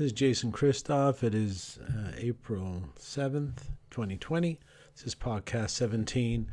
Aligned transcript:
This 0.00 0.06
is 0.06 0.12
Jason 0.12 0.50
Christoff. 0.50 1.22
It 1.22 1.34
is 1.34 1.78
uh, 1.86 2.12
April 2.16 2.84
7th, 2.98 3.64
2020. 3.90 4.58
This 4.94 5.04
is 5.04 5.14
podcast 5.14 5.72
17. 5.72 6.50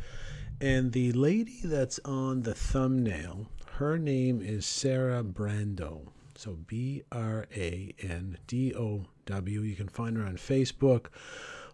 And 0.60 0.92
the 0.92 1.14
lady 1.14 1.62
that's 1.64 1.98
on 2.04 2.42
the 2.42 2.54
thumbnail, 2.54 3.48
her 3.76 3.98
name 3.98 4.42
is 4.42 4.66
Sarah 4.66 5.24
Brandow. 5.24 6.10
So 6.36 6.58
B 6.68 7.04
R 7.10 7.46
A 7.56 7.96
N 8.02 8.38
D 8.48 8.76
O 8.76 9.06
W. 9.28 9.62
You 9.62 9.78
can 9.78 9.88
find 9.88 10.18
her 10.18 10.26
on 10.26 10.36
Facebook 10.36 11.06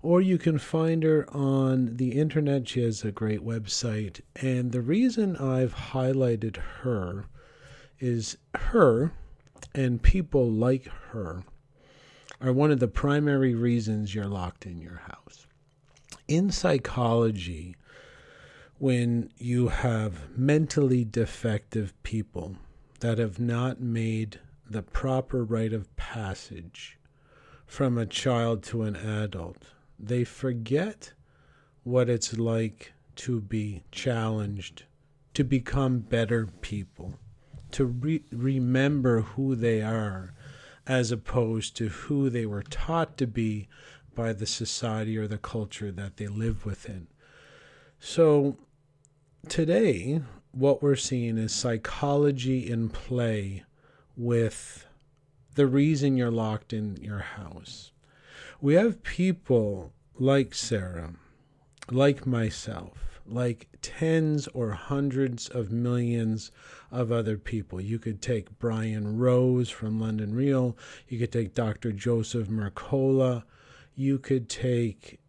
or 0.04 0.22
you 0.22 0.38
can 0.38 0.60
find 0.60 1.02
her 1.02 1.28
on 1.36 1.98
the 1.98 2.12
internet. 2.12 2.68
She 2.68 2.84
has 2.84 3.04
a 3.04 3.12
great 3.12 3.44
website. 3.44 4.22
And 4.36 4.74
the 4.74 4.82
reason 4.82 5.38
I've 5.38 5.74
highlighted 5.74 6.58
her 6.84 7.26
is 7.98 8.38
her 8.54 9.14
and 9.74 10.04
people 10.04 10.52
like 10.52 10.86
her 11.14 11.44
are 12.44 12.52
one 12.52 12.72
of 12.72 12.80
the 12.80 12.88
primary 12.90 13.56
reasons 13.56 14.14
you're 14.14 14.26
locked 14.26 14.66
in 14.66 14.78
your 14.78 15.02
house. 15.08 15.48
In 16.28 16.52
psychology, 16.52 17.78
when 18.78 19.32
you 19.38 19.70
have 19.70 20.38
mentally 20.38 21.06
defective 21.06 21.94
people 22.04 22.58
that 23.00 23.18
have 23.18 23.40
not 23.40 23.80
made 23.80 24.42
the 24.70 24.82
proper 24.82 25.44
rite 25.44 25.72
of 25.72 25.96
passage 25.96 26.98
from 27.66 27.98
a 27.98 28.06
child 28.06 28.62
to 28.62 28.84
an 28.84 28.98
adult, 28.98 29.64
they 29.98 30.26
forget 30.26 31.14
what 31.84 32.10
it's 32.10 32.38
like 32.38 32.92
to 33.16 33.40
be 33.40 33.84
challenged, 33.90 34.84
to 35.34 35.46
become 35.46 36.00
better 36.00 36.48
people, 36.60 37.14
to 37.72 37.86
re- 37.86 38.24
remember 38.32 39.22
who 39.22 39.56
they 39.56 39.82
are 39.82 40.34
as 40.86 41.12
opposed 41.12 41.76
to 41.78 41.90
who 41.90 42.30
they 42.30 42.46
were 42.46 42.64
taught 42.64 43.18
to 43.18 43.28
be 43.28 43.68
by 44.16 44.34
the 44.34 44.46
society 44.46 45.18
or 45.18 45.28
the 45.28 45.38
culture 45.38 45.92
that 45.92 46.18
they 46.18 46.28
live 46.28 46.66
within. 46.66 47.08
So 48.00 48.58
today, 49.48 50.22
what 50.52 50.84
we're 50.84 50.96
seeing 50.96 51.38
is 51.38 51.54
psychology 51.54 52.70
in 52.70 52.90
play 52.90 53.64
with 54.16 54.86
the 55.56 55.68
reason 55.68 56.18
you're 56.18 56.32
locked 56.32 56.74
in 56.74 56.98
your 56.98 57.20
house. 57.20 57.92
We 58.62 58.76
have 58.76 59.04
people 59.04 59.94
like 60.16 60.54
Sarah, 60.54 61.14
like 61.90 62.26
myself, 62.26 63.13
like 63.26 63.68
tens 63.82 64.48
or 64.54 64.72
hundreds 64.72 65.48
of 65.48 65.72
millions 65.72 66.52
of 66.92 67.12
other 67.12 67.38
people. 67.38 67.80
You 67.80 68.00
could 68.00 68.22
take 68.22 68.60
Brian 68.60 69.18
Rose 69.18 69.70
from 69.70 70.00
London 70.00 70.36
Real, 70.36 70.78
you 71.08 71.20
could 71.20 71.32
take 71.32 71.54
Dr. 71.54 71.92
Joseph 71.92 72.48
Mercola, 72.48 73.44
you 73.96 74.20
could 74.20 74.50
take 74.50 75.20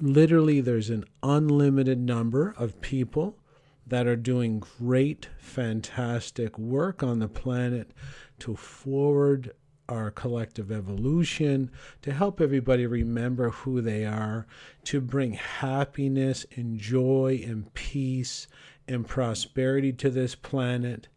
literally, 0.00 0.60
there's 0.60 0.90
an 0.90 1.04
unlimited 1.22 1.98
number 1.98 2.54
of 2.58 2.80
people 2.80 3.38
that 3.86 4.06
are 4.06 4.16
doing 4.16 4.60
great, 4.60 5.28
fantastic 5.38 6.58
work 6.58 7.02
on 7.02 7.18
the 7.18 7.28
planet 7.28 7.92
to 8.38 8.56
forward 8.56 9.52
our 9.88 10.10
collective 10.10 10.72
evolution, 10.72 11.70
to 12.02 12.12
help 12.12 12.40
everybody 12.40 12.86
remember 12.86 13.50
who 13.50 13.80
they 13.80 14.04
are, 14.04 14.46
to 14.84 15.00
bring 15.00 15.34
happiness 15.34 16.46
and 16.56 16.78
joy 16.78 17.42
and 17.46 17.72
peace 17.74 18.46
and 18.88 19.06
prosperity 19.06 19.92
to 19.92 20.10
this 20.10 20.34
planet. 20.34 21.08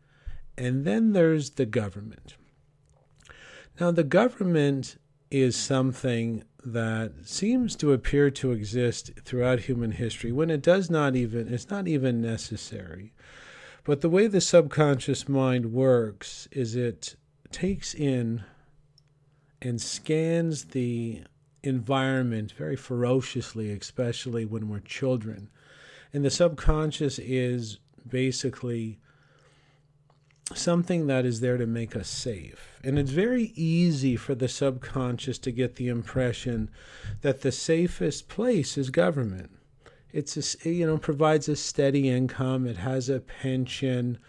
And 0.57 0.85
then 0.85 1.13
there's 1.13 1.51
the 1.51 1.65
government. 1.65 2.35
Now, 3.79 3.91
the 3.91 4.03
government 4.03 4.97
is 5.29 5.55
something 5.55 6.43
that 6.65 7.11
seems 7.23 7.75
to 7.77 7.93
appear 7.93 8.29
to 8.31 8.51
exist 8.51 9.11
throughout 9.23 9.61
human 9.61 9.91
history 9.91 10.31
when 10.31 10.49
it 10.49 10.61
does 10.61 10.89
not 10.89 11.15
even, 11.15 11.53
it's 11.53 11.69
not 11.69 11.87
even 11.87 12.21
necessary. 12.21 13.13
But 13.83 14.01
the 14.01 14.09
way 14.09 14.27
the 14.27 14.41
subconscious 14.41 15.29
mind 15.29 15.71
works 15.71 16.47
is 16.51 16.75
it 16.75 17.15
takes 17.51 17.93
in 17.93 18.43
and 19.61 19.81
scans 19.81 20.65
the 20.65 21.23
environment 21.63 22.51
very 22.51 22.75
ferociously, 22.75 23.71
especially 23.71 24.45
when 24.45 24.69
we're 24.69 24.79
children. 24.79 25.49
And 26.13 26.23
the 26.23 26.29
subconscious 26.29 27.19
is 27.19 27.79
basically 28.07 28.99
something 30.55 31.07
that 31.07 31.25
is 31.25 31.41
there 31.41 31.57
to 31.57 31.65
make 31.65 31.95
us 31.95 32.07
safe. 32.07 32.79
And 32.83 32.97
it's 32.97 33.11
very 33.11 33.51
easy 33.55 34.15
for 34.15 34.33
the 34.33 34.47
subconscious 34.47 35.37
to 35.39 35.51
get 35.51 35.75
the 35.75 35.89
impression 35.89 36.69
that 37.21 37.41
the 37.41 37.51
safest 37.51 38.29
place 38.29 38.77
is 38.77 38.89
government. 38.89 39.51
It's 40.13 40.55
a, 40.65 40.69
you 40.69 40.87
know 40.87 40.97
provides 40.97 41.49
a 41.49 41.55
steady 41.55 42.09
income, 42.09 42.65
it 42.65 42.77
has 42.77 43.09
a 43.09 43.19
pension, 43.19 44.19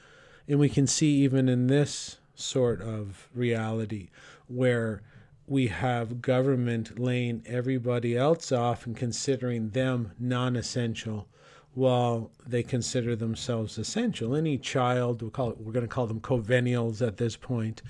and 0.49 0.59
we 0.59 0.69
can 0.69 0.87
see 0.87 1.23
even 1.23 1.49
in 1.49 1.69
this 1.69 2.19
sort 2.35 2.81
of 2.83 3.29
reality 3.35 4.11
where 4.49 5.03
we 5.49 5.69
have 5.69 6.21
government 6.21 6.99
laying 6.99 7.43
everybody 7.47 8.17
else 8.17 8.53
off 8.53 8.87
and 8.87 8.97
considering 8.97 9.71
them 9.71 10.13
non 10.19 10.57
essential 10.57 11.27
while 11.75 12.31
they 12.47 12.63
consider 12.63 13.17
themselves 13.17 13.79
essential. 13.79 14.35
Any 14.35 14.59
child, 14.59 15.23
we'll 15.23 15.31
call 15.31 15.51
it, 15.51 15.59
we're 15.59 15.73
going 15.73 15.87
to 15.87 15.95
call 15.95 16.07
them 16.07 16.21
covennials 16.21 17.07
at 17.07 17.17
this 17.17 17.37
point, 17.37 17.83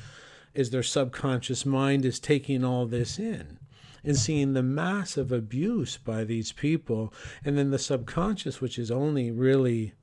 is 0.55 0.71
their 0.71 0.83
subconscious 0.83 1.65
mind 1.65 2.05
is 2.05 2.21
taking 2.21 2.65
all 2.65 2.87
this 2.87 3.19
in 3.19 3.59
and 4.05 4.17
seeing 4.17 4.53
the 4.53 4.63
massive 4.63 5.33
abuse 5.33 5.97
by 5.97 6.25
these 6.25 6.53
people. 6.53 7.13
And 7.45 7.59
then 7.59 7.71
the 7.71 7.79
subconscious, 7.79 8.61
which 8.61 8.79
is 8.79 8.91
only 8.91 9.31
really 9.31 9.95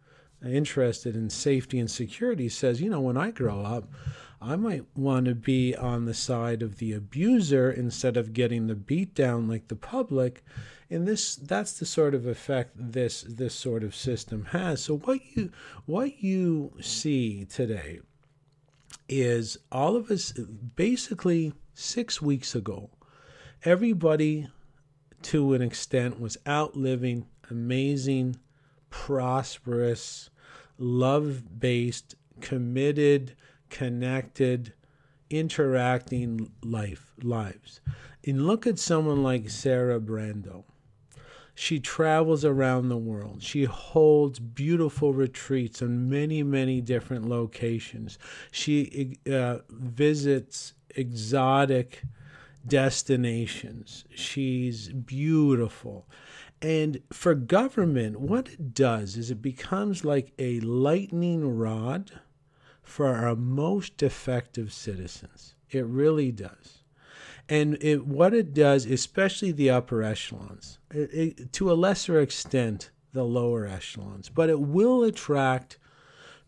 interested 0.46 1.16
in 1.16 1.30
safety 1.30 1.80
and 1.80 1.90
security, 1.90 2.50
says, 2.50 2.82
you 2.82 2.90
know, 2.90 3.02
when 3.02 3.18
I 3.18 3.32
grow 3.32 3.62
up, 3.62 3.90
I 4.42 4.56
might 4.56 4.86
want 4.96 5.26
to 5.26 5.36
be 5.36 5.76
on 5.76 6.06
the 6.06 6.14
side 6.14 6.62
of 6.62 6.78
the 6.78 6.94
abuser 6.94 7.72
instead 7.72 8.18
of 8.18 8.34
getting 8.34 8.68
the 8.68 8.76
beat 8.76 9.16
down 9.16 9.48
like 9.48 9.68
the 9.68 9.76
public. 9.76 10.44
And 10.90 11.08
this 11.08 11.36
that's 11.36 11.74
the 11.74 11.86
sort 11.86 12.14
of 12.14 12.28
effect 12.28 12.74
this 12.76 13.26
this 13.28 13.56
sort 13.56 13.84
of 13.84 13.96
system 13.96 14.46
has. 14.52 14.84
So 14.84 14.98
what 14.98 15.20
you 15.36 15.52
what 15.86 16.22
you 16.24 16.74
see 16.80 17.46
today 17.46 18.02
is 19.08 19.58
all 19.72 19.96
of 19.96 20.12
us 20.12 20.32
basically 20.76 21.54
6 21.74 22.22
weeks 22.22 22.56
ago 22.56 22.90
everybody 23.64 24.48
to 25.22 25.54
an 25.54 25.62
extent 25.62 26.20
was 26.20 26.38
out 26.46 26.76
living 26.76 27.28
amazing 27.50 28.36
prosperous 28.90 30.30
love-based 30.78 32.16
committed 32.42 33.36
connected, 33.76 34.72
interacting 35.30 36.50
life 36.64 37.12
lives. 37.22 37.82
And 38.26 38.48
look 38.48 38.66
at 38.66 38.80
someone 38.80 39.22
like 39.22 39.50
Sarah 39.50 40.00
Brandow. 40.00 40.64
She 41.56 41.82
travels 41.82 42.46
around 42.46 42.88
the 42.88 42.98
world. 42.98 43.44
She 43.44 43.66
holds 43.66 44.40
beautiful 44.40 45.14
retreats 45.14 45.82
in 45.82 46.10
many, 46.10 46.42
many 46.42 46.80
different 46.80 47.28
locations. 47.28 48.18
She 48.50 49.18
uh, 49.30 49.58
visits 49.70 50.74
exotic 50.96 52.04
destinations. 52.66 54.06
She's 54.16 54.88
beautiful. 54.88 56.08
And 56.62 57.02
for 57.12 57.36
government, 57.36 58.22
what 58.22 58.48
it 58.48 58.74
does 58.74 59.18
is 59.18 59.32
it 59.32 59.42
becomes 59.42 60.06
like 60.06 60.32
a 60.40 60.62
lightning 60.62 61.58
rod 61.58 62.12
for 62.86 63.08
our 63.08 63.36
most 63.36 64.02
effective 64.02 64.72
citizens. 64.72 65.56
It 65.70 65.86
really 65.86 66.32
does. 66.32 66.84
And 67.48 67.78
it, 67.82 68.08
what 68.08 68.34
it 68.34 68.54
does, 68.54 68.86
especially 68.86 69.52
the 69.52 69.70
upper 69.70 70.02
echelons, 70.02 70.80
it, 70.92 71.14
it, 71.14 71.54
to 71.54 71.72
a 71.72 71.74
lesser 71.74 72.20
extent, 72.20 72.92
the 73.14 73.24
lower 73.24 73.66
echelons, 73.66 74.30
but 74.30 74.50
it 74.50 74.60
will 74.60 75.04
attract 75.04 75.78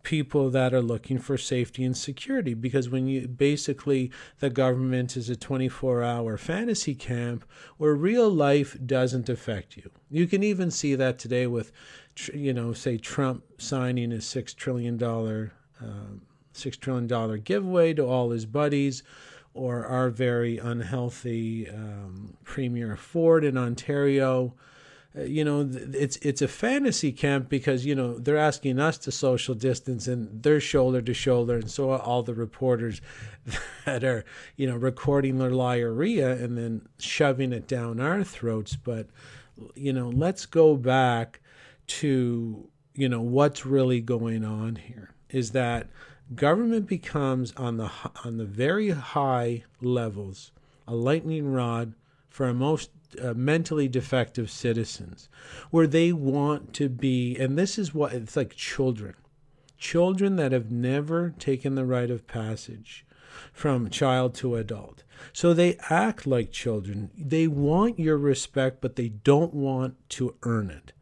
people 0.03 0.49
that 0.49 0.73
are 0.73 0.81
looking 0.81 1.19
for 1.19 1.37
safety 1.37 1.83
and 1.83 1.97
security 1.97 2.53
because 2.53 2.87
when 2.87 3.07
you 3.07 3.27
basically 3.27 4.09
the 4.39 4.49
government 4.49 5.17
is 5.17 5.29
a 5.29 5.35
24 5.35 6.01
hour 6.01 6.37
fantasy 6.37 6.95
camp 6.95 7.43
where 7.75 7.93
real 7.93 8.29
life 8.29 8.77
doesn't 8.85 9.27
affect 9.27 9.75
you 9.75 9.91
you 10.09 10.25
can 10.25 10.43
even 10.43 10.71
see 10.71 10.95
that 10.95 11.19
today 11.19 11.45
with 11.45 11.73
you 12.33 12.53
know 12.53 12.71
say 12.71 12.97
trump 12.97 13.43
signing 13.57 14.13
a 14.13 14.21
6 14.21 14.53
trillion 14.53 14.97
dollar 15.79 15.91
um, 15.91 16.21
$6 16.53 16.79
trillion 16.79 17.41
giveaway 17.41 17.93
to 17.93 18.05
all 18.05 18.31
his 18.31 18.45
buddies, 18.45 19.03
or 19.53 19.85
our 19.85 20.09
very 20.09 20.57
unhealthy 20.57 21.69
um, 21.69 22.37
Premier 22.43 22.95
Ford 22.95 23.43
in 23.43 23.57
Ontario. 23.57 24.53
Uh, 25.17 25.23
you 25.23 25.43
know 25.43 25.67
it's 25.71 26.17
it's 26.17 26.41
a 26.41 26.47
fantasy 26.47 27.11
camp 27.11 27.49
because 27.49 27.85
you 27.85 27.95
know 27.95 28.19
they're 28.19 28.37
asking 28.37 28.79
us 28.79 28.97
to 28.97 29.11
social 29.11 29.55
distance 29.55 30.07
and 30.07 30.43
they're 30.43 30.59
shoulder 30.59 31.01
to 31.01 31.13
shoulder 31.13 31.55
and 31.55 31.71
so 31.71 31.91
are 31.91 31.99
all 31.99 32.21
the 32.21 32.33
reporters 32.33 33.01
that 33.85 34.03
are 34.03 34.25
you 34.57 34.67
know 34.67 34.75
recording 34.75 35.39
their 35.39 35.49
diarrhea 35.49 36.31
and 36.31 36.57
then 36.57 36.87
shoving 36.99 37.51
it 37.51 37.67
down 37.67 37.99
our 37.99 38.23
throats. 38.23 38.75
But 38.75 39.07
you 39.73 39.93
know 39.93 40.09
let's 40.09 40.45
go 40.45 40.75
back 40.75 41.39
to 41.87 42.69
you 42.93 43.09
know 43.09 43.21
what's 43.21 43.65
really 43.65 44.01
going 44.01 44.43
on 44.43 44.75
here 44.75 45.15
is 45.29 45.51
that 45.51 45.87
government 46.35 46.87
becomes 46.87 47.53
on 47.53 47.77
the 47.77 47.89
on 48.23 48.37
the 48.37 48.45
very 48.45 48.89
high 48.89 49.63
levels 49.81 50.51
a 50.87 50.95
lightning 50.95 51.51
rod 51.51 51.93
for 52.29 52.45
our 52.45 52.53
most 52.53 52.89
uh, 53.21 53.33
mentally 53.33 53.87
defective 53.87 54.49
citizens 54.51 55.29
where 55.71 55.87
they 55.87 56.11
want 56.11 56.73
to 56.73 56.89
be 56.89 57.35
and 57.37 57.57
this 57.57 57.77
is 57.77 57.93
what 57.93 58.13
it's 58.13 58.35
like 58.35 58.55
children. 58.55 59.15
Children 59.77 60.37
that 60.37 60.51
have 60.51 60.71
never 60.71 61.35
taken 61.37 61.75
the 61.75 61.85
rite 61.85 62.09
of 62.09 62.25
passage 62.27 63.05
from 63.53 63.89
child 63.89 64.33
to 64.35 64.55
adult. 64.55 65.03
So 65.31 65.53
they 65.53 65.77
act 65.89 66.25
like 66.25 66.51
children. 66.51 67.11
They 67.17 67.47
want 67.47 67.99
your 67.99 68.17
respect 68.17 68.81
but 68.81 68.95
they 68.95 69.09
don't 69.09 69.53
want 69.53 69.95
to 70.09 70.35
earn 70.43 70.69
it 70.69 70.93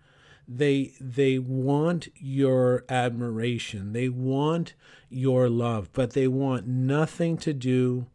they 0.47 0.93
they 0.99 1.39
want 1.39 2.07
your 2.15 2.83
admiration. 2.89 3.93
They 3.93 4.09
want 4.09 4.73
your 5.09 5.49
love 5.49 5.89
but 5.93 6.11
they 6.11 6.27
want 6.27 6.67
nothing 6.67 7.37
to 7.37 7.53
do 7.53 8.07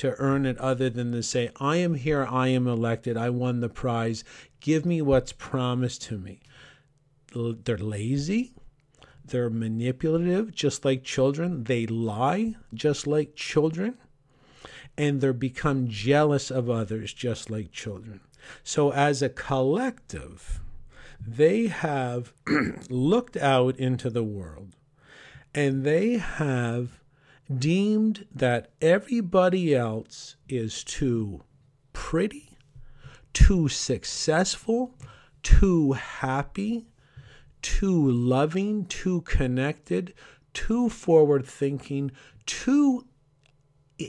to 0.00 0.18
earn 0.18 0.46
it 0.46 0.56
other 0.56 0.88
than 0.88 1.12
to 1.12 1.22
say, 1.22 1.50
I 1.60 1.76
am 1.76 1.92
here, 1.92 2.24
I 2.24 2.48
am 2.48 2.66
elected, 2.66 3.18
I 3.18 3.28
won 3.28 3.60
the 3.60 3.68
prize, 3.68 4.24
give 4.60 4.86
me 4.86 5.02
what's 5.02 5.34
promised 5.34 6.00
to 6.04 6.16
me. 6.16 6.40
They're 7.34 7.76
lazy, 7.76 8.54
they're 9.22 9.50
manipulative, 9.50 10.54
just 10.54 10.86
like 10.86 11.04
children, 11.04 11.64
they 11.64 11.86
lie, 11.86 12.54
just 12.72 13.06
like 13.06 13.36
children, 13.36 13.98
and 14.96 15.20
they 15.20 15.32
become 15.32 15.86
jealous 15.86 16.50
of 16.50 16.70
others, 16.70 17.12
just 17.12 17.50
like 17.50 17.70
children. 17.70 18.20
So, 18.64 18.94
as 18.94 19.20
a 19.20 19.28
collective, 19.28 20.62
they 21.26 21.66
have 21.66 22.32
looked 22.88 23.36
out 23.36 23.76
into 23.76 24.10
the 24.10 24.24
world 24.24 24.76
and 25.54 25.84
they 25.84 26.18
have 26.18 27.00
deemed 27.58 28.26
that 28.34 28.70
everybody 28.80 29.74
else 29.74 30.36
is 30.48 30.84
too 30.84 31.42
pretty, 31.92 32.56
too 33.32 33.68
successful, 33.68 34.94
too 35.42 35.92
happy, 35.92 36.86
too 37.62 38.10
loving, 38.10 38.84
too 38.86 39.20
connected, 39.22 40.14
too 40.52 40.88
forward 40.88 41.44
thinking, 41.44 42.10
too 42.46 43.04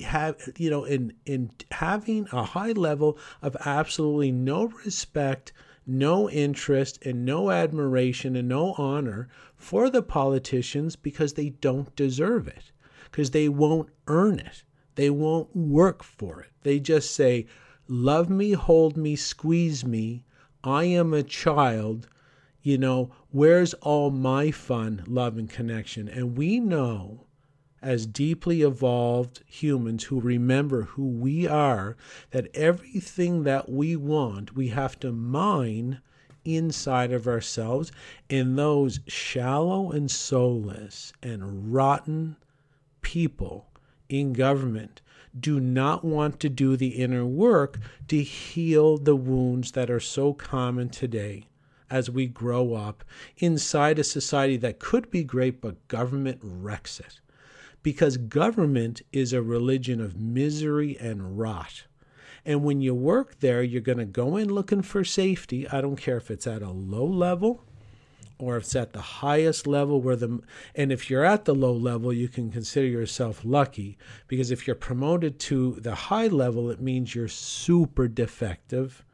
have 0.03 0.37
you 0.57 0.69
know 0.69 0.85
in 0.85 1.13
in 1.25 1.51
having 1.71 2.25
a 2.31 2.43
high 2.43 2.71
level 2.71 3.17
of 3.41 3.57
absolutely 3.65 4.31
no 4.31 4.67
respect 4.85 5.51
no 5.85 6.29
interest 6.29 6.99
and 7.05 7.25
no 7.25 7.51
admiration 7.51 8.35
and 8.35 8.47
no 8.47 8.73
honor 8.73 9.27
for 9.55 9.89
the 9.89 10.03
politicians 10.03 10.95
because 10.95 11.33
they 11.33 11.49
don't 11.49 11.95
deserve 11.95 12.47
it 12.47 12.71
because 13.11 13.31
they 13.31 13.49
won't 13.49 13.89
earn 14.07 14.39
it. 14.39 14.63
They 14.95 15.09
won't 15.09 15.55
work 15.55 16.03
for 16.03 16.41
it. 16.41 16.49
They 16.63 16.79
just 16.79 17.11
say, 17.11 17.45
Love 17.87 18.29
me, 18.29 18.53
hold 18.53 18.95
me, 18.95 19.15
squeeze 19.15 19.83
me. 19.83 20.23
I 20.63 20.85
am 20.85 21.13
a 21.13 21.23
child. 21.23 22.07
You 22.61 22.77
know, 22.77 23.11
where's 23.31 23.73
all 23.75 24.11
my 24.11 24.51
fun, 24.51 25.03
love, 25.07 25.37
and 25.37 25.49
connection? 25.49 26.07
And 26.07 26.37
we 26.37 26.59
know, 26.59 27.25
as 27.81 28.05
deeply 28.05 28.61
evolved 28.61 29.41
humans 29.45 30.05
who 30.05 30.19
remember 30.19 30.83
who 30.83 31.07
we 31.07 31.47
are, 31.47 31.97
that 32.29 32.55
everything 32.55 33.43
that 33.43 33.69
we 33.69 33.95
want, 33.95 34.55
we 34.55 34.67
have 34.67 34.99
to 34.99 35.11
mine 35.11 35.99
inside 36.45 37.11
of 37.11 37.27
ourselves. 37.27 37.91
And 38.29 38.57
those 38.57 38.99
shallow 39.07 39.91
and 39.91 40.09
soulless 40.09 41.13
and 41.23 41.73
rotten 41.73 42.37
people 43.01 43.67
in 44.09 44.33
government 44.33 45.01
do 45.39 45.59
not 45.59 46.03
want 46.03 46.39
to 46.41 46.49
do 46.49 46.75
the 46.75 46.89
inner 46.89 47.25
work 47.25 47.79
to 48.09 48.21
heal 48.21 48.97
the 48.97 49.15
wounds 49.15 49.71
that 49.71 49.89
are 49.89 49.99
so 49.99 50.33
common 50.33 50.89
today 50.89 51.45
as 51.89 52.09
we 52.09 52.25
grow 52.25 52.73
up 52.73 53.03
inside 53.37 53.99
a 53.99 54.03
society 54.03 54.57
that 54.57 54.79
could 54.79 55.09
be 55.09 55.23
great, 55.23 55.61
but 55.61 55.87
government 55.87 56.39
wrecks 56.41 56.99
it. 56.99 57.19
Because 57.83 58.17
government 58.17 59.01
is 59.11 59.33
a 59.33 59.41
religion 59.41 59.99
of 59.99 60.19
misery 60.19 60.97
and 60.99 61.37
rot. 61.37 61.83
And 62.45 62.63
when 62.63 62.81
you 62.81 62.95
work 62.95 63.39
there, 63.39 63.61
you're 63.61 63.81
going 63.81 63.97
to 63.97 64.05
go 64.05 64.37
in 64.37 64.49
looking 64.49 64.81
for 64.81 65.03
safety. 65.03 65.67
I 65.69 65.81
don't 65.81 65.95
care 65.95 66.17
if 66.17 66.31
it's 66.31 66.47
at 66.47 66.61
a 66.61 66.71
low 66.71 67.05
level 67.05 67.63
or 68.41 68.57
if 68.57 68.63
it's 68.63 68.75
at 68.75 68.93
the 68.93 69.01
highest 69.01 69.67
level 69.67 70.01
where 70.01 70.15
the 70.15 70.41
and 70.75 70.91
if 70.91 71.09
you're 71.09 71.23
at 71.23 71.45
the 71.45 71.55
low 71.55 71.73
level 71.73 72.11
you 72.11 72.27
can 72.27 72.51
consider 72.51 72.87
yourself 72.87 73.41
lucky 73.45 73.97
because 74.27 74.51
if 74.51 74.65
you're 74.65 74.75
promoted 74.75 75.39
to 75.39 75.73
the 75.79 75.95
high 75.95 76.27
level 76.27 76.69
it 76.69 76.81
means 76.81 77.13
you're 77.13 77.27
super 77.27 78.07
defective 78.07 79.05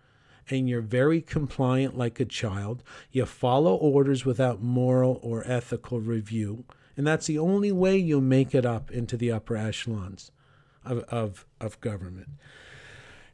and 0.50 0.70
you're 0.70 0.82
very 0.82 1.22
compliant 1.22 1.98
like 1.98 2.20
a 2.20 2.26
child 2.26 2.82
you 3.12 3.26
follow 3.26 3.76
orders 3.76 4.26
without 4.26 4.62
moral 4.62 5.20
or 5.22 5.46
ethical 5.46 6.00
review 6.00 6.64
and 6.98 7.08
that's 7.08 7.28
the 7.28 7.40
only 7.40 7.72
way 7.72 7.96
you 7.96 8.20
make 8.20 8.54
it 8.54 8.66
up 8.66 8.92
into 8.92 9.16
the 9.16 9.32
upper 9.32 9.56
echelons 9.56 10.32
of, 10.84 11.00
of, 11.04 11.46
of 11.62 11.80
government 11.80 12.30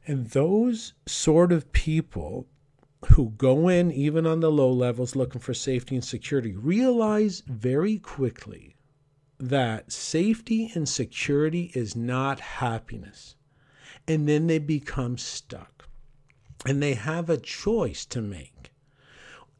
and 0.06 0.27
those 0.27 0.94
sort 1.06 1.51
of 1.51 1.71
people 1.71 2.48
who 3.12 3.31
go 3.31 3.68
in, 3.68 3.92
even 3.92 4.25
on 4.25 4.39
the 4.39 4.51
low 4.51 4.71
levels, 4.71 5.15
looking 5.15 5.42
for 5.42 5.54
safety 5.54 5.95
and 5.95 6.04
security, 6.04 6.56
realize 6.56 7.42
very 7.48 7.98
quickly 7.98 8.75
that 9.39 9.92
safety 9.92 10.71
and 10.74 10.88
security 10.88 11.71
is 11.74 11.95
not 11.95 12.39
happiness. 12.39 13.36
And 14.07 14.27
then 14.27 14.48
they 14.48 14.60
become 14.60 15.18
stuck. 15.18 15.88
And 16.65 16.81
they 16.81 16.94
have 16.94 17.30
a 17.30 17.38
choice 17.38 18.06
to 18.07 18.21
make. 18.21 18.72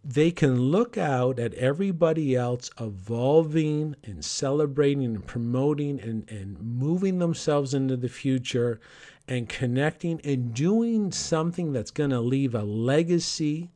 They 0.06 0.32
can 0.32 0.60
look 0.60 0.98
out 0.98 1.40
at 1.40 1.54
everybody 1.54 2.36
else 2.36 2.70
evolving 2.80 3.96
and 4.04 4.24
celebrating 4.24 5.06
and 5.06 5.26
promoting 5.26 6.02
and, 6.02 6.30
and 6.30 6.60
moving 6.60 7.20
themselves 7.20 7.74
into 7.74 7.96
the 7.96 8.10
future 8.10 8.82
and 9.30 9.48
connecting 9.48 10.20
and 10.26 10.54
doing 10.54 11.14
something 11.14 11.72
that's 11.72 11.92
going 11.92 12.10
to 12.10 12.20
leave 12.20 12.54
a 12.54 12.64
legacy 12.64 13.72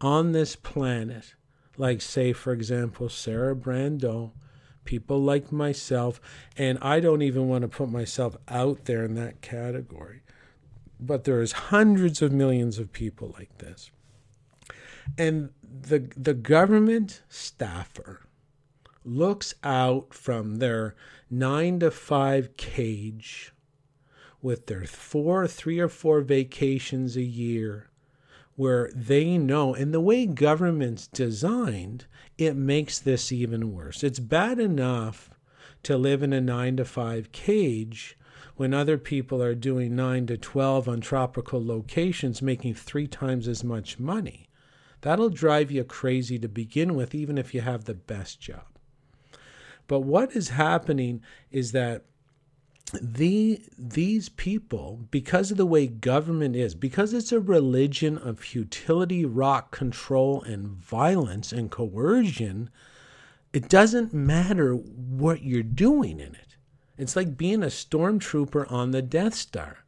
on 0.00 0.32
this 0.32 0.56
planet. 0.56 1.34
Like, 1.76 2.00
say, 2.00 2.32
for 2.32 2.52
example, 2.52 3.08
Sarah 3.08 3.54
Brandow, 3.54 4.32
people 4.84 5.22
like 5.22 5.52
myself, 5.52 6.20
and 6.56 6.78
I 6.82 6.98
don't 6.98 7.22
even 7.22 7.48
want 7.48 7.62
to 7.62 7.68
put 7.68 7.90
myself 7.90 8.36
out 8.48 8.86
there 8.86 9.04
in 9.04 9.14
that 9.14 9.42
category. 9.42 10.22
But 10.98 11.24
there's 11.24 11.52
hundreds 11.52 12.20
of 12.20 12.32
millions 12.32 12.78
of 12.78 12.92
people 12.92 13.34
like 13.38 13.58
this. 13.58 13.90
And 15.16 15.50
the, 15.62 16.10
the 16.16 16.34
government 16.34 17.22
staffer 17.28 18.26
looks 19.04 19.54
out 19.62 20.12
from 20.12 20.56
their 20.56 20.94
nine 21.30 21.80
to 21.80 21.90
five 21.90 22.56
cage 22.56 23.52
with 24.42 24.66
their 24.66 24.84
four, 24.84 25.46
three 25.46 25.78
or 25.78 25.88
four 25.88 26.20
vacations 26.20 27.16
a 27.16 27.22
year 27.22 27.88
where 28.56 28.90
they 28.94 29.36
know, 29.36 29.74
and 29.74 29.92
the 29.92 30.00
way 30.00 30.26
government's 30.26 31.06
designed, 31.06 32.06
it 32.38 32.56
makes 32.56 32.98
this 32.98 33.30
even 33.30 33.72
worse. 33.72 34.02
It's 34.02 34.18
bad 34.18 34.58
enough 34.58 35.30
to 35.82 35.96
live 35.96 36.22
in 36.22 36.32
a 36.32 36.40
nine 36.40 36.76
to 36.78 36.84
five 36.84 37.32
cage 37.32 38.16
when 38.56 38.72
other 38.72 38.96
people 38.96 39.42
are 39.42 39.54
doing 39.54 39.94
nine 39.94 40.26
to 40.26 40.38
12 40.38 40.88
on 40.88 41.00
tropical 41.00 41.64
locations, 41.64 42.40
making 42.40 42.74
three 42.74 43.06
times 43.06 43.46
as 43.46 43.62
much 43.62 43.98
money. 43.98 44.45
That'll 45.06 45.30
drive 45.30 45.70
you 45.70 45.84
crazy 45.84 46.36
to 46.40 46.48
begin 46.48 46.96
with, 46.96 47.14
even 47.14 47.38
if 47.38 47.54
you 47.54 47.60
have 47.60 47.84
the 47.84 47.94
best 47.94 48.40
job. 48.40 48.64
But 49.86 50.00
what 50.00 50.34
is 50.34 50.48
happening 50.48 51.22
is 51.52 51.70
that 51.70 52.06
the 53.00 53.62
these 53.78 54.28
people 54.30 55.06
because 55.12 55.52
of 55.52 55.58
the 55.58 55.64
way 55.64 55.86
government 55.86 56.56
is 56.56 56.74
because 56.74 57.14
it's 57.14 57.30
a 57.30 57.38
religion 57.38 58.18
of 58.18 58.40
futility 58.40 59.24
rock 59.24 59.70
control 59.70 60.42
and 60.42 60.66
violence 60.70 61.52
and 61.52 61.70
coercion 61.70 62.68
it 63.52 63.68
doesn't 63.68 64.12
matter 64.12 64.74
what 64.74 65.42
you're 65.42 65.62
doing 65.62 66.18
in 66.18 66.34
it 66.34 66.56
it's 66.98 67.14
like 67.14 67.36
being 67.36 67.62
a 67.62 67.66
stormtrooper 67.66 68.70
on 68.70 68.90
the 68.90 69.02
death 69.02 69.34
star 69.34 69.84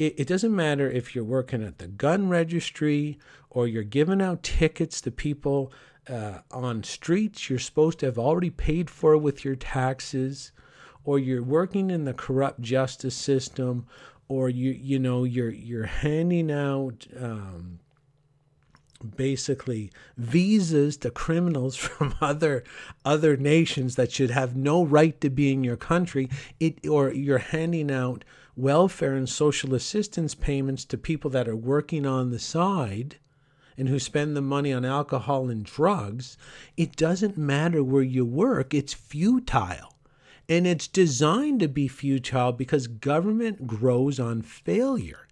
it, 0.00 0.14
it 0.20 0.26
doesn't 0.26 0.56
matter 0.56 0.90
if 0.90 1.14
you're 1.14 1.22
working 1.22 1.62
at 1.62 1.78
the 1.78 1.86
gun 1.86 2.28
registry 2.28 3.18
or 3.50 3.68
you're 3.68 3.82
giving 3.82 4.22
out 4.22 4.42
tickets 4.42 5.00
to 5.02 5.10
people 5.10 5.72
uh, 6.08 6.38
on 6.50 6.82
streets 6.82 7.50
you're 7.50 7.58
supposed 7.58 7.98
to 8.00 8.06
have 8.06 8.18
already 8.18 8.50
paid 8.50 8.88
for 8.88 9.16
with 9.16 9.44
your 9.44 9.54
taxes 9.54 10.52
or 11.04 11.18
you're 11.18 11.42
working 11.42 11.90
in 11.90 12.04
the 12.04 12.14
corrupt 12.14 12.60
justice 12.62 13.14
system 13.14 13.86
or 14.26 14.48
you 14.48 14.70
you 14.70 14.98
know 14.98 15.24
you're 15.24 15.50
you're 15.50 15.86
handing 15.86 16.50
out 16.50 17.06
um, 17.20 17.78
basically 19.16 19.90
visas 20.16 20.96
to 20.96 21.10
criminals 21.10 21.76
from 21.86 22.14
other 22.20 22.64
other 23.04 23.36
nations 23.36 23.96
that 23.96 24.12
should 24.12 24.30
have 24.30 24.56
no 24.56 24.84
right 24.84 25.20
to 25.20 25.28
be 25.28 25.52
in 25.52 25.64
your 25.64 25.76
country. 25.76 26.28
It 26.58 26.86
or 26.86 27.12
you're 27.12 27.38
handing 27.38 27.90
out 27.90 28.24
welfare 28.56 29.14
and 29.14 29.28
social 29.28 29.74
assistance 29.74 30.34
payments 30.34 30.84
to 30.84 30.98
people 30.98 31.30
that 31.30 31.48
are 31.48 31.56
working 31.56 32.06
on 32.06 32.30
the 32.30 32.38
side 32.38 33.16
and 33.76 33.88
who 33.88 33.98
spend 33.98 34.36
the 34.36 34.42
money 34.42 34.72
on 34.72 34.84
alcohol 34.84 35.48
and 35.48 35.64
drugs 35.64 36.36
it 36.76 36.96
doesn't 36.96 37.38
matter 37.38 37.82
where 37.82 38.02
you 38.02 38.24
work 38.24 38.74
it's 38.74 38.92
futile 38.92 39.94
and 40.48 40.66
it's 40.66 40.88
designed 40.88 41.60
to 41.60 41.68
be 41.68 41.86
futile 41.88 42.52
because 42.52 42.86
government 42.86 43.66
grows 43.66 44.18
on 44.18 44.42
failure 44.42 45.26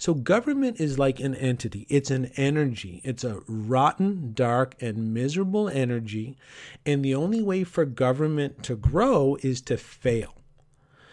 so, 0.00 0.14
government 0.14 0.80
is 0.80 0.96
like 0.96 1.18
an 1.18 1.34
entity, 1.34 1.84
it's 1.88 2.12
an 2.12 2.26
energy. 2.36 3.00
It's 3.02 3.24
a 3.24 3.40
rotten, 3.48 4.32
dark, 4.32 4.80
and 4.80 5.12
miserable 5.12 5.68
energy. 5.68 6.36
And 6.86 7.04
the 7.04 7.16
only 7.16 7.42
way 7.42 7.64
for 7.64 7.84
government 7.84 8.62
to 8.62 8.76
grow 8.76 9.36
is 9.42 9.60
to 9.62 9.76
fail. 9.76 10.36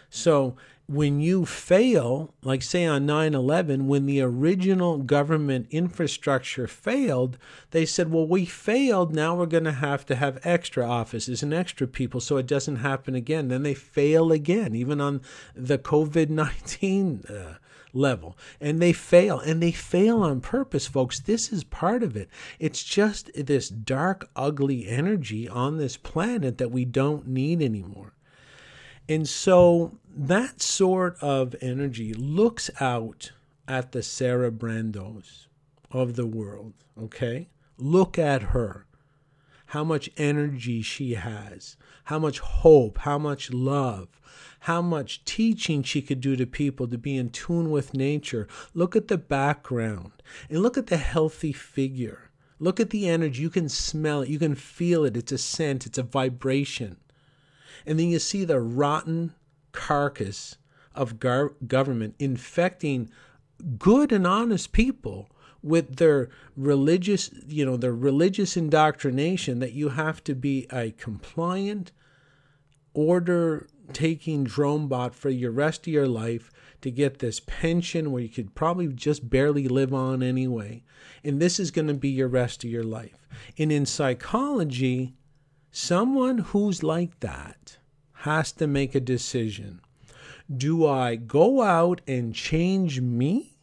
So, 0.08 0.54
when 0.88 1.20
you 1.20 1.44
fail, 1.44 2.32
like 2.42 2.62
say 2.62 2.84
on 2.86 3.06
9 3.06 3.34
11, 3.34 3.88
when 3.88 4.06
the 4.06 4.20
original 4.20 4.98
government 4.98 5.66
infrastructure 5.70 6.68
failed, 6.68 7.38
they 7.72 7.84
said, 7.84 8.12
well, 8.12 8.26
we 8.26 8.44
failed. 8.44 9.14
Now 9.14 9.34
we're 9.34 9.46
going 9.46 9.64
to 9.64 9.72
have 9.72 10.06
to 10.06 10.14
have 10.14 10.38
extra 10.44 10.88
offices 10.88 11.42
and 11.42 11.52
extra 11.52 11.88
people 11.88 12.20
so 12.20 12.36
it 12.36 12.46
doesn't 12.46 12.76
happen 12.76 13.16
again. 13.16 13.48
Then 13.48 13.64
they 13.64 13.74
fail 13.74 14.30
again, 14.30 14.76
even 14.76 15.00
on 15.00 15.22
the 15.54 15.78
COVID 15.78 16.30
19 16.30 17.24
uh, 17.28 17.54
level. 17.92 18.38
And 18.60 18.80
they 18.80 18.92
fail, 18.92 19.40
and 19.40 19.60
they 19.60 19.72
fail 19.72 20.22
on 20.22 20.40
purpose, 20.40 20.86
folks. 20.86 21.18
This 21.18 21.52
is 21.52 21.64
part 21.64 22.04
of 22.04 22.16
it. 22.16 22.28
It's 22.60 22.84
just 22.84 23.30
this 23.34 23.68
dark, 23.68 24.28
ugly 24.36 24.86
energy 24.86 25.48
on 25.48 25.78
this 25.78 25.96
planet 25.96 26.58
that 26.58 26.70
we 26.70 26.84
don't 26.84 27.26
need 27.26 27.60
anymore. 27.60 28.15
And 29.08 29.28
so 29.28 29.98
that 30.08 30.60
sort 30.60 31.16
of 31.20 31.54
energy 31.60 32.12
looks 32.12 32.70
out 32.80 33.32
at 33.68 33.92
the 33.92 34.02
Sarah 34.02 34.50
Brandows 34.50 35.46
of 35.90 36.16
the 36.16 36.26
world, 36.26 36.74
okay? 37.00 37.48
Look 37.78 38.18
at 38.18 38.42
her. 38.42 38.86
How 39.66 39.84
much 39.84 40.10
energy 40.16 40.80
she 40.82 41.14
has, 41.14 41.76
how 42.04 42.18
much 42.18 42.38
hope, 42.38 42.98
how 42.98 43.18
much 43.18 43.52
love, 43.52 44.20
how 44.60 44.82
much 44.82 45.24
teaching 45.24 45.82
she 45.82 46.02
could 46.02 46.20
do 46.20 46.36
to 46.36 46.46
people 46.46 46.88
to 46.88 46.98
be 46.98 47.16
in 47.16 47.30
tune 47.30 47.70
with 47.70 47.94
nature. 47.94 48.48
Look 48.74 48.96
at 48.96 49.08
the 49.08 49.18
background 49.18 50.12
and 50.48 50.60
look 50.60 50.76
at 50.76 50.86
the 50.86 50.96
healthy 50.96 51.52
figure. 51.52 52.30
Look 52.58 52.80
at 52.80 52.90
the 52.90 53.08
energy. 53.08 53.42
You 53.42 53.50
can 53.50 53.68
smell 53.68 54.22
it, 54.22 54.28
you 54.28 54.38
can 54.38 54.54
feel 54.54 55.04
it. 55.04 55.16
It's 55.16 55.32
a 55.32 55.38
scent, 55.38 55.86
it's 55.86 55.98
a 55.98 56.02
vibration. 56.02 56.96
And 57.84 57.98
then 57.98 58.08
you 58.08 58.18
see 58.18 58.44
the 58.44 58.60
rotten 58.60 59.34
carcass 59.72 60.56
of 60.94 61.20
gar- 61.20 61.52
government 61.66 62.14
infecting 62.18 63.10
good 63.78 64.12
and 64.12 64.26
honest 64.26 64.72
people 64.72 65.28
with 65.62 65.96
their 65.96 66.28
religious, 66.56 67.30
you 67.46 67.64
know, 67.64 67.76
their 67.76 67.94
religious 67.94 68.56
indoctrination 68.56 69.58
that 69.58 69.72
you 69.72 69.90
have 69.90 70.22
to 70.24 70.34
be 70.34 70.66
a 70.72 70.92
compliant, 70.92 71.90
order 72.94 73.66
taking 73.92 74.44
drone 74.44 74.88
bot 74.88 75.14
for 75.14 75.30
your 75.30 75.50
rest 75.50 75.86
of 75.86 75.92
your 75.92 76.08
life 76.08 76.50
to 76.80 76.90
get 76.90 77.18
this 77.18 77.40
pension 77.40 78.12
where 78.12 78.22
you 78.22 78.28
could 78.28 78.54
probably 78.54 78.88
just 78.88 79.28
barely 79.28 79.66
live 79.66 79.92
on 79.92 80.22
anyway. 80.22 80.82
And 81.24 81.40
this 81.40 81.58
is 81.58 81.70
going 81.70 81.88
to 81.88 81.94
be 81.94 82.10
your 82.10 82.28
rest 82.28 82.64
of 82.64 82.70
your 82.70 82.84
life. 82.84 83.26
And 83.58 83.72
in 83.72 83.86
psychology, 83.86 85.14
someone 85.76 86.38
who's 86.38 86.82
like 86.82 87.20
that 87.20 87.76
has 88.12 88.50
to 88.50 88.66
make 88.66 88.94
a 88.94 89.00
decision. 89.00 89.78
Do 90.50 90.86
I 90.86 91.16
go 91.16 91.60
out 91.60 92.00
and 92.06 92.34
change 92.34 93.02
me? 93.02 93.58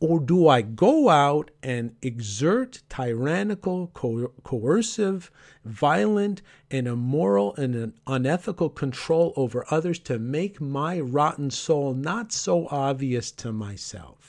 Or 0.00 0.20
do 0.20 0.48
I 0.48 0.62
go 0.62 1.10
out 1.10 1.50
and 1.62 1.96
exert 2.00 2.82
tyrannical, 2.88 3.88
co- 3.88 4.32
coercive, 4.42 5.30
violent, 5.66 6.40
and 6.70 6.88
immoral 6.88 7.54
and 7.56 7.74
an 7.74 7.92
unethical 8.06 8.70
control 8.70 9.34
over 9.36 9.66
others 9.70 9.98
to 10.00 10.18
make 10.18 10.62
my 10.62 10.98
rotten 10.98 11.50
soul 11.50 11.92
not 11.92 12.32
so 12.32 12.68
obvious 12.70 13.30
to 13.32 13.52
myself? 13.52 14.23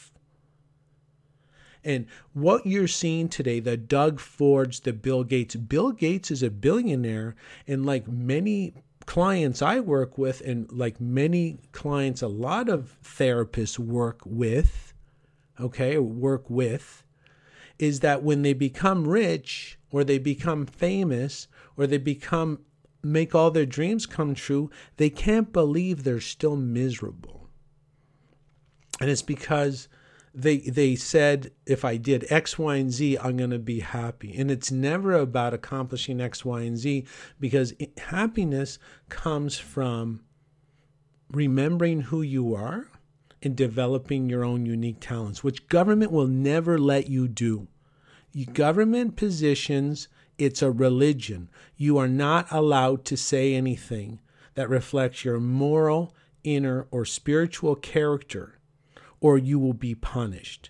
And 1.85 2.07
what 2.33 2.65
you're 2.65 2.87
seeing 2.87 3.29
today, 3.29 3.59
the 3.59 3.77
Doug 3.77 4.19
Fords, 4.19 4.79
the 4.79 4.91
Bill 4.91 5.23
Gates, 5.23 5.55
Bill 5.55 5.91
Gates 5.91 6.31
is 6.31 6.41
a 6.41 6.49
billionaire, 6.49 7.35
and 7.67 7.85
like 7.85 8.07
many 8.07 8.73
clients 9.05 9.61
I 9.61 9.79
work 9.79 10.17
with, 10.17 10.41
and 10.41 10.69
like 10.71 10.99
many 10.99 11.59
clients 11.71 12.23
a 12.23 12.27
lot 12.27 12.69
of 12.69 12.97
therapists 13.03 13.77
work 13.77 14.21
with, 14.25 14.93
okay, 15.59 15.99
work 15.99 16.49
with, 16.49 17.03
is 17.77 17.99
that 17.99 18.23
when 18.23 18.41
they 18.41 18.53
become 18.53 19.07
rich 19.07 19.77
or 19.91 20.03
they 20.03 20.17
become 20.17 20.65
famous 20.65 21.47
or 21.77 21.85
they 21.85 21.99
become 21.99 22.59
make 23.03 23.35
all 23.35 23.51
their 23.51 23.67
dreams 23.67 24.07
come 24.07 24.33
true, 24.33 24.71
they 24.97 25.11
can't 25.11 25.53
believe 25.53 26.03
they're 26.03 26.19
still 26.19 26.55
miserable. 26.55 27.47
And 28.99 29.11
it's 29.11 29.21
because 29.21 29.87
they 30.35 30.57
they 30.57 30.95
said 30.95 31.51
if 31.65 31.85
I 31.85 31.95
did 31.97 32.25
X, 32.29 32.59
Y, 32.59 32.75
and 32.75 32.91
Z, 32.91 33.17
I'm 33.19 33.37
going 33.37 33.51
to 33.51 33.59
be 33.59 33.79
happy. 33.79 34.35
And 34.37 34.51
it's 34.51 34.69
never 34.69 35.13
about 35.13 35.53
accomplishing 35.53 36.19
X, 36.19 36.43
Y, 36.43 36.61
and 36.61 36.77
Z 36.77 37.05
because 37.39 37.73
happiness 37.97 38.77
comes 39.07 39.57
from 39.57 40.25
remembering 41.31 42.01
who 42.01 42.21
you 42.21 42.53
are 42.53 42.89
and 43.41 43.55
developing 43.55 44.29
your 44.29 44.43
own 44.43 44.65
unique 44.65 44.99
talents, 44.99 45.43
which 45.43 45.67
government 45.69 46.11
will 46.11 46.27
never 46.27 46.77
let 46.77 47.09
you 47.09 47.27
do. 47.27 47.67
Government 48.53 49.15
positions, 49.15 50.09
it's 50.37 50.61
a 50.61 50.71
religion. 50.71 51.49
You 51.77 51.97
are 51.97 52.07
not 52.07 52.47
allowed 52.51 53.05
to 53.05 53.15
say 53.15 53.53
anything 53.53 54.19
that 54.55 54.69
reflects 54.69 55.23
your 55.23 55.39
moral, 55.39 56.13
inner, 56.43 56.87
or 56.91 57.05
spiritual 57.05 57.75
character, 57.75 58.54
or 59.25 59.39
you 59.39 59.57
will 59.57 59.73
be 59.73 59.95
punished. 59.95 60.69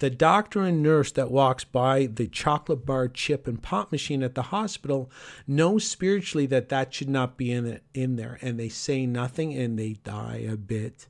The 0.00 0.10
doctor 0.10 0.62
and 0.62 0.82
nurse 0.82 1.12
that 1.12 1.30
walks 1.30 1.62
by 1.62 2.06
the 2.06 2.26
chocolate 2.26 2.84
bar 2.84 3.06
chip 3.06 3.46
and 3.46 3.62
pop 3.62 3.92
machine 3.92 4.24
at 4.24 4.34
the 4.34 4.42
hospital 4.42 5.08
knows 5.46 5.86
spiritually 5.86 6.46
that 6.46 6.68
that 6.70 6.92
should 6.92 7.08
not 7.08 7.36
be 7.36 7.52
in 7.52 7.64
it 7.64 7.84
in 7.94 8.16
there 8.16 8.40
and 8.42 8.58
they 8.58 8.68
say 8.68 9.06
nothing 9.06 9.54
and 9.54 9.78
they 9.78 9.92
die 10.02 10.44
a 10.50 10.56
bit 10.56 11.06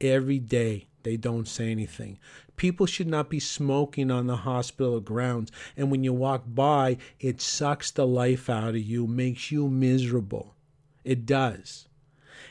every 0.00 0.38
day 0.38 0.86
they 1.02 1.16
don't 1.16 1.48
say 1.48 1.72
anything. 1.72 2.20
People 2.54 2.86
should 2.86 3.08
not 3.08 3.28
be 3.28 3.40
smoking 3.40 4.08
on 4.08 4.28
the 4.28 4.36
hospital 4.36 5.00
grounds. 5.00 5.50
And 5.76 5.90
when 5.90 6.04
you 6.04 6.12
walk 6.12 6.44
by, 6.46 6.98
it 7.18 7.40
sucks 7.40 7.90
the 7.90 8.06
life 8.06 8.48
out 8.48 8.76
of 8.76 8.78
you, 8.78 9.08
makes 9.08 9.50
you 9.50 9.66
miserable. 9.66 10.54
It 11.02 11.26
does. 11.26 11.87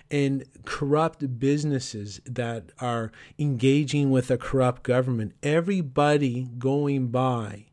And 0.09 0.45
corrupt 0.63 1.39
businesses 1.39 2.21
that 2.25 2.71
are 2.79 3.11
engaging 3.37 4.09
with 4.09 4.31
a 4.31 4.37
corrupt 4.37 4.83
government, 4.83 5.33
everybody 5.43 6.47
going 6.57 7.07
by, 7.07 7.65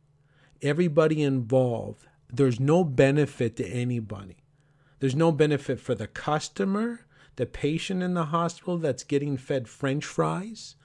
everybody 0.61 1.23
involved, 1.23 2.07
there's 2.33 2.59
no 2.59 2.83
benefit 2.83 3.57
to 3.57 3.67
anybody. 3.67 4.39
There's 4.99 5.15
no 5.15 5.31
benefit 5.31 5.79
for 5.79 5.95
the 5.95 6.09
customer 6.09 7.05
the 7.37 7.47
patient 7.47 8.03
in 8.03 8.15
the 8.15 8.27
hospital 8.27 8.79
that's 8.79 9.05
getting 9.05 9.37
fed 9.37 9.69
french 9.69 10.05
fries 10.05 10.77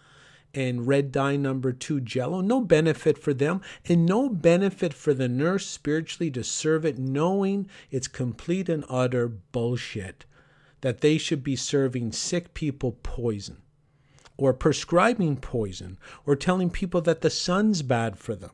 and 0.53 0.87
red 0.87 1.11
dye 1.11 1.35
number 1.35 1.71
two 1.71 2.01
jello. 2.01 2.41
No 2.41 2.61
benefit 2.61 3.17
for 3.17 3.33
them 3.33 3.61
and 3.85 4.05
no 4.05 4.29
benefit 4.29 4.93
for 4.93 5.13
the 5.13 5.27
nurse 5.27 5.67
spiritually 5.67 6.31
to 6.31 6.43
serve 6.43 6.85
it 6.85 6.97
knowing 6.97 7.69
it's 7.91 8.07
complete 8.07 8.67
and 8.67 8.83
utter 8.89 9.27
bullshit 9.27 10.25
that 10.81 11.01
they 11.01 11.17
should 11.17 11.43
be 11.43 11.55
serving 11.55 12.11
sick 12.11 12.53
people 12.53 12.97
poison 13.03 13.57
or 14.37 14.53
prescribing 14.53 15.37
poison 15.37 15.97
or 16.25 16.35
telling 16.35 16.69
people 16.69 17.01
that 17.01 17.21
the 17.21 17.29
sun's 17.29 17.81
bad 17.81 18.17
for 18.17 18.35
them 18.35 18.51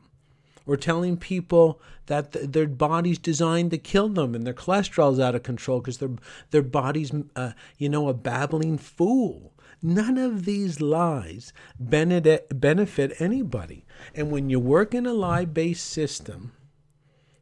or 0.66 0.76
telling 0.76 1.16
people 1.16 1.80
that 2.06 2.32
th- 2.32 2.50
their 2.50 2.66
body's 2.66 3.18
designed 3.18 3.70
to 3.70 3.78
kill 3.78 4.08
them 4.08 4.34
and 4.34 4.46
their 4.46 4.54
cholesterol's 4.54 5.20
out 5.20 5.34
of 5.34 5.42
control 5.42 5.80
because 5.80 5.98
their 5.98 6.10
their 6.50 6.62
body's 6.62 7.12
uh, 7.36 7.52
you 7.78 7.88
know 7.88 8.08
a 8.08 8.14
babbling 8.14 8.78
fool 8.78 9.52
None 9.82 10.16
of 10.16 10.46
these 10.46 10.80
lies 10.80 11.52
benefit 11.78 13.20
anybody. 13.20 13.84
And 14.14 14.30
when 14.30 14.48
you 14.48 14.58
work 14.58 14.94
in 14.94 15.06
a 15.06 15.12
lie 15.12 15.44
based 15.44 15.86
system, 15.86 16.52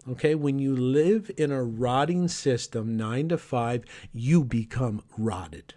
okay, 0.09 0.35
when 0.35 0.59
you 0.59 0.75
live 0.77 1.31
in 1.37 1.51
a 1.51 1.63
rotting 1.63 2.29
system, 2.29 2.97
nine 2.97 3.29
to 3.29 3.39
five, 3.39 3.85
you 4.13 4.45
become 4.45 5.03
rotted. 5.17 5.75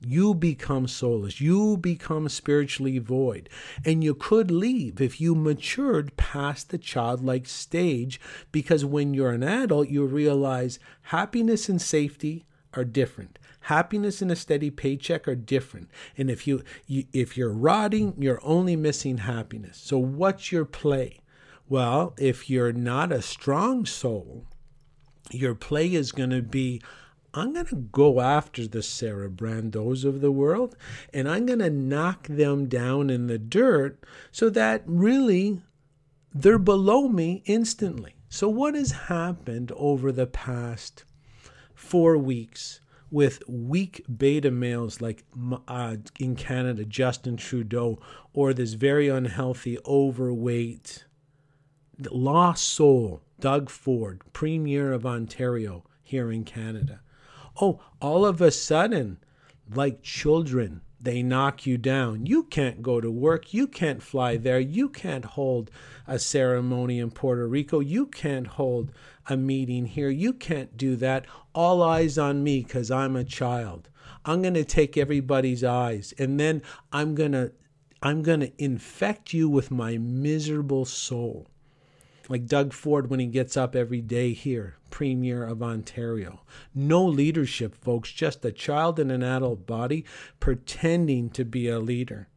You 0.00 0.34
become 0.34 0.86
soulless. 0.86 1.40
You 1.40 1.78
become 1.78 2.28
spiritually 2.28 2.98
void. 2.98 3.48
And 3.84 4.04
you 4.04 4.14
could 4.14 4.50
leave 4.50 5.00
if 5.00 5.20
you 5.20 5.34
matured 5.34 6.16
past 6.16 6.68
the 6.68 6.78
childlike 6.78 7.46
stage 7.46 8.20
because 8.52 8.84
when 8.84 9.14
you're 9.14 9.32
an 9.32 9.42
adult, 9.42 9.88
you 9.88 10.04
realize 10.04 10.78
happiness 11.02 11.68
and 11.68 11.80
safety 11.80 12.44
are 12.74 12.84
different 12.84 13.38
happiness 13.66 14.22
and 14.22 14.30
a 14.30 14.36
steady 14.36 14.70
paycheck 14.70 15.26
are 15.26 15.34
different 15.34 15.90
and 16.16 16.30
if 16.30 16.46
you, 16.46 16.62
you, 16.86 17.04
if 17.12 17.36
you're 17.36 17.52
rotting 17.52 18.14
you're 18.16 18.40
only 18.44 18.76
missing 18.76 19.18
happiness 19.18 19.76
so 19.76 19.98
what's 19.98 20.52
your 20.52 20.64
play 20.64 21.18
well 21.68 22.14
if 22.18 22.48
you're 22.48 22.72
not 22.72 23.12
a 23.12 23.22
strong 23.22 23.84
soul 23.84 24.46
your 25.30 25.54
play 25.54 25.92
is 25.92 26.12
going 26.12 26.30
to 26.30 26.42
be 26.42 26.80
I'm 27.34 27.52
going 27.52 27.66
to 27.66 27.76
go 27.76 28.22
after 28.22 28.66
the 28.66 28.82
Sarah 28.82 29.28
Brandows 29.28 30.06
of 30.06 30.22
the 30.22 30.32
world 30.32 30.74
and 31.12 31.28
I'm 31.28 31.44
going 31.44 31.58
to 31.58 31.68
knock 31.68 32.26
them 32.28 32.66
down 32.66 33.10
in 33.10 33.26
the 33.26 33.38
dirt 33.38 34.02
so 34.32 34.48
that 34.50 34.82
really 34.86 35.60
they're 36.38 36.58
below 36.58 37.08
me 37.08 37.42
instantly. 37.46 38.14
So, 38.28 38.48
what 38.48 38.74
has 38.74 38.90
happened 38.90 39.72
over 39.76 40.12
the 40.12 40.26
past 40.26 41.04
four 41.74 42.18
weeks 42.18 42.80
with 43.10 43.42
weak 43.48 44.04
beta 44.14 44.50
males 44.50 45.00
like 45.00 45.24
uh, 45.66 45.96
in 46.20 46.36
Canada, 46.36 46.84
Justin 46.84 47.38
Trudeau, 47.38 47.98
or 48.34 48.52
this 48.52 48.74
very 48.74 49.08
unhealthy, 49.08 49.78
overweight, 49.86 51.05
lost 51.98 52.64
soul, 52.64 53.22
Doug 53.40 53.70
Ford, 53.70 54.20
Premier 54.32 54.92
of 54.92 55.06
Ontario 55.06 55.84
here 56.02 56.30
in 56.30 56.44
Canada? 56.44 57.00
Oh, 57.60 57.80
all 58.00 58.26
of 58.26 58.40
a 58.40 58.50
sudden, 58.50 59.18
like 59.74 60.02
children, 60.02 60.82
they 61.00 61.22
knock 61.22 61.66
you 61.66 61.78
down. 61.78 62.26
You 62.26 62.44
can't 62.44 62.82
go 62.82 63.00
to 63.00 63.10
work. 63.10 63.52
You 63.52 63.66
can't 63.66 64.02
fly 64.02 64.36
there. 64.36 64.60
You 64.60 64.88
can't 64.88 65.24
hold 65.24 65.70
a 66.06 66.18
ceremony 66.18 66.98
in 66.98 67.10
Puerto 67.10 67.46
Rico. 67.46 67.80
You 67.80 68.06
can't 68.06 68.46
hold 68.46 68.90
a 69.28 69.36
meeting 69.36 69.86
here. 69.86 70.10
You 70.10 70.32
can't 70.32 70.76
do 70.76 70.96
that. 70.96 71.26
All 71.54 71.82
eyes 71.82 72.18
on 72.18 72.42
me 72.42 72.62
because 72.62 72.90
I'm 72.90 73.16
a 73.16 73.24
child. 73.24 73.88
I'm 74.24 74.42
going 74.42 74.54
to 74.54 74.64
take 74.64 74.96
everybody's 74.96 75.62
eyes 75.62 76.12
and 76.18 76.40
then 76.40 76.62
I'm 76.92 77.14
going 77.14 77.32
to 77.32 77.52
I'm 78.02 78.22
going 78.22 78.40
to 78.40 78.52
infect 78.62 79.32
you 79.32 79.48
with 79.48 79.70
my 79.70 79.98
miserable 79.98 80.84
soul 80.84 81.48
like 82.28 82.46
Doug 82.46 82.72
Ford 82.72 83.08
when 83.08 83.20
he 83.20 83.26
gets 83.26 83.56
up 83.56 83.76
every 83.76 84.00
day 84.00 84.32
here, 84.32 84.76
Premier 84.90 85.44
of 85.44 85.62
Ontario. 85.62 86.40
No 86.74 87.04
leadership, 87.04 87.74
folks, 87.74 88.12
just 88.12 88.44
a 88.44 88.52
child 88.52 88.98
in 88.98 89.10
an 89.10 89.22
adult 89.22 89.66
body 89.66 90.04
pretending 90.40 91.30
to 91.30 91.44
be 91.44 91.68
a 91.68 91.78
leader. 91.78 92.28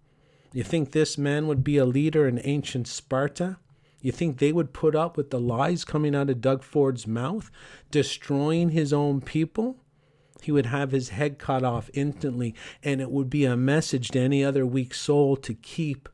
You 0.51 0.63
think 0.63 0.91
this 0.91 1.17
man 1.17 1.47
would 1.47 1.63
be 1.63 1.77
a 1.77 1.85
leader 1.85 2.27
in 2.27 2.41
ancient 2.43 2.87
Sparta? 2.87 3.57
You 4.01 4.11
think 4.11 4.37
they 4.37 4.51
would 4.51 4.73
put 4.73 4.95
up 4.95 5.17
with 5.17 5.29
the 5.29 5.39
lies 5.39 5.83
coming 5.83 6.15
out 6.15 6.29
of 6.29 6.41
Doug 6.41 6.63
Ford's 6.63 7.05
mouth, 7.05 7.51
destroying 7.91 8.69
his 8.69 8.93
own 8.93 9.21
people? 9.21 9.77
He 10.41 10.51
would 10.51 10.67
have 10.67 10.91
his 10.91 11.09
head 11.09 11.37
cut 11.37 11.63
off 11.63 11.89
instantly, 11.93 12.55
and 12.81 13.01
it 13.01 13.11
would 13.11 13.29
be 13.29 13.43
a 13.45 13.57
message 13.57 14.09
to 14.09 14.19
any 14.19 14.43
other 14.43 14.65
weak 14.65 14.93
soul 14.93 15.35
to 15.37 15.53
keep 15.53 16.07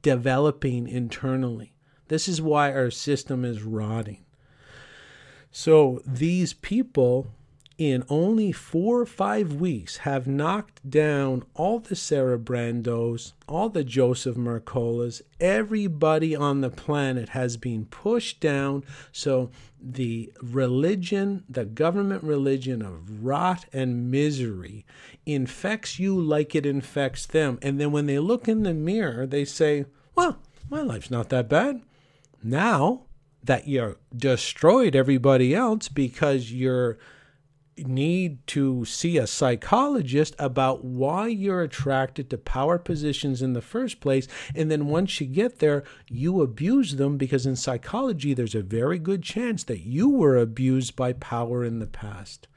developing 0.00 0.88
internally. 0.88 1.75
This 2.08 2.28
is 2.28 2.40
why 2.40 2.72
our 2.72 2.90
system 2.90 3.44
is 3.44 3.62
rotting. 3.62 4.24
So 5.50 6.02
these 6.04 6.52
people 6.52 7.28
in 7.78 8.04
only 8.08 8.52
four 8.52 9.00
or 9.00 9.06
five 9.06 9.52
weeks 9.52 9.98
have 9.98 10.26
knocked 10.26 10.88
down 10.88 11.44
all 11.54 11.78
the 11.78 11.96
Sarah 11.96 12.38
Brandows, 12.38 13.32
all 13.46 13.68
the 13.68 13.84
Joseph 13.84 14.36
Mercolas, 14.36 15.20
everybody 15.40 16.34
on 16.34 16.62
the 16.62 16.70
planet 16.70 17.30
has 17.30 17.58
been 17.58 17.84
pushed 17.86 18.40
down. 18.40 18.82
So 19.12 19.50
the 19.80 20.32
religion, 20.42 21.44
the 21.50 21.66
government 21.66 22.22
religion 22.22 22.80
of 22.80 23.24
rot 23.24 23.66
and 23.74 24.10
misery, 24.10 24.86
infects 25.26 25.98
you 25.98 26.18
like 26.18 26.54
it 26.54 26.64
infects 26.64 27.26
them. 27.26 27.58
And 27.60 27.78
then 27.78 27.92
when 27.92 28.06
they 28.06 28.18
look 28.18 28.48
in 28.48 28.62
the 28.62 28.74
mirror, 28.74 29.26
they 29.26 29.44
say, 29.44 29.84
Well, 30.14 30.38
my 30.70 30.80
life's 30.80 31.10
not 31.10 31.28
that 31.28 31.48
bad. 31.48 31.82
Now 32.42 33.04
that 33.42 33.66
you 33.66 33.96
destroyed 34.14 34.96
everybody 34.96 35.54
else 35.54 35.88
because 35.88 36.50
you 36.50 36.96
need 37.78 38.46
to 38.46 38.84
see 38.84 39.18
a 39.18 39.26
psychologist 39.26 40.34
about 40.38 40.84
why 40.84 41.28
you're 41.28 41.62
attracted 41.62 42.30
to 42.30 42.38
power 42.38 42.78
positions 42.78 43.42
in 43.42 43.52
the 43.52 43.60
first 43.60 44.00
place. 44.00 44.26
And 44.54 44.70
then 44.70 44.86
once 44.86 45.20
you 45.20 45.26
get 45.26 45.58
there, 45.58 45.84
you 46.08 46.40
abuse 46.40 46.96
them 46.96 47.18
because 47.18 47.46
in 47.46 47.56
psychology, 47.56 48.34
there's 48.34 48.54
a 48.54 48.62
very 48.62 48.98
good 48.98 49.22
chance 49.22 49.64
that 49.64 49.80
you 49.80 50.08
were 50.08 50.36
abused 50.36 50.96
by 50.96 51.12
power 51.12 51.64
in 51.64 51.78
the 51.78 51.86
past. 51.86 52.48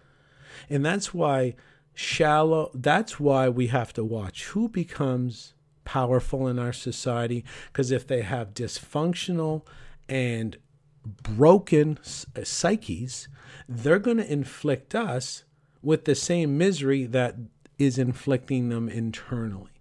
And 0.69 0.85
that's 0.85 1.13
why 1.13 1.55
shallow, 1.93 2.71
that's 2.73 3.19
why 3.19 3.49
we 3.49 3.67
have 3.67 3.93
to 3.93 4.03
watch 4.03 4.45
who 4.45 4.69
becomes 4.69 5.53
powerful 5.89 6.47
in 6.47 6.59
our 6.59 6.71
society 6.71 7.43
because 7.73 7.89
if 7.89 8.05
they 8.05 8.21
have 8.21 8.53
dysfunctional 8.53 9.63
and 10.07 10.55
broken 11.03 11.97
uh, 12.37 12.43
psyches, 12.43 13.27
they're 13.67 13.97
going 13.97 14.17
to 14.17 14.31
inflict 14.31 14.93
us 14.93 15.45
with 15.81 16.05
the 16.05 16.13
same 16.13 16.59
misery 16.59 17.05
that 17.05 17.37
is 17.79 17.97
inflicting 17.97 18.69
them 18.69 18.87
internally. 18.87 19.71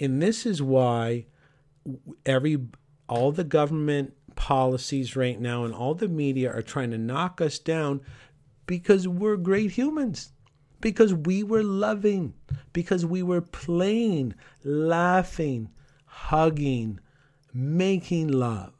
And 0.00 0.20
this 0.20 0.44
is 0.44 0.60
why 0.60 1.26
every 2.26 2.58
all 3.08 3.30
the 3.30 3.44
government 3.44 4.12
policies 4.34 5.14
right 5.14 5.40
now 5.40 5.64
and 5.64 5.72
all 5.72 5.94
the 5.94 6.08
media 6.08 6.52
are 6.52 6.62
trying 6.62 6.90
to 6.90 6.98
knock 6.98 7.40
us 7.40 7.60
down 7.60 8.00
because 8.66 9.06
we're 9.06 9.36
great 9.36 9.70
humans 9.70 10.32
because 10.84 11.14
we 11.14 11.42
were 11.42 11.62
loving, 11.62 12.34
because 12.74 13.06
we 13.06 13.22
were 13.22 13.40
playing, 13.40 14.34
laughing, 14.64 15.70
hugging, 16.04 17.00
making 17.54 18.28
love, 18.28 18.74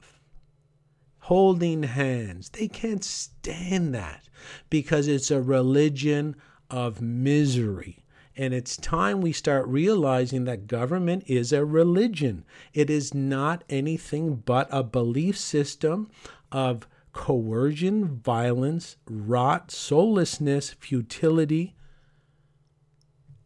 holding 1.21 1.83
hands. 1.83 2.51
They 2.51 2.69
can't 2.69 3.03
stand 3.03 3.95
that 3.95 4.29
because 4.69 5.09
it's 5.09 5.31
a 5.31 5.41
religion 5.41 6.37
of 6.69 7.01
misery. 7.01 8.05
And 8.37 8.53
it's 8.53 8.77
time 8.77 9.23
we 9.23 9.33
start 9.33 9.67
realizing 9.67 10.45
that 10.45 10.67
government 10.67 11.25
is 11.27 11.55
a 11.55 11.65
religion. 11.65 12.45
It 12.75 12.91
is 12.91 13.15
not 13.15 13.65
anything 13.71 14.43
but 14.45 14.69
a 14.71 14.83
belief 14.83 15.39
system 15.39 16.11
of 16.53 16.87
coercion, 17.15 18.21
violence, 18.21 18.99
rot, 19.09 19.71
soullessness, 19.71 20.75
futility, 20.75 21.75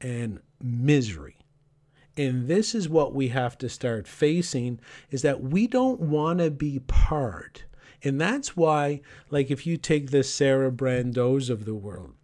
and 0.00 0.40
misery. 0.62 1.36
And 2.16 2.48
this 2.48 2.74
is 2.74 2.88
what 2.88 3.14
we 3.14 3.28
have 3.28 3.56
to 3.58 3.68
start 3.68 4.08
facing 4.08 4.80
is 5.10 5.22
that 5.22 5.40
we 5.40 5.66
don't 5.66 6.00
want 6.00 6.40
to 6.40 6.50
be 6.50 6.80
part. 6.80 7.64
And 8.02 8.20
that's 8.20 8.56
why, 8.56 9.00
like, 9.30 9.50
if 9.50 9.66
you 9.66 9.76
take 9.76 10.10
the 10.10 10.24
Sarah 10.24 10.72
Brandows 10.72 11.48
of 11.48 11.64
the 11.64 11.74
world, 11.74 12.14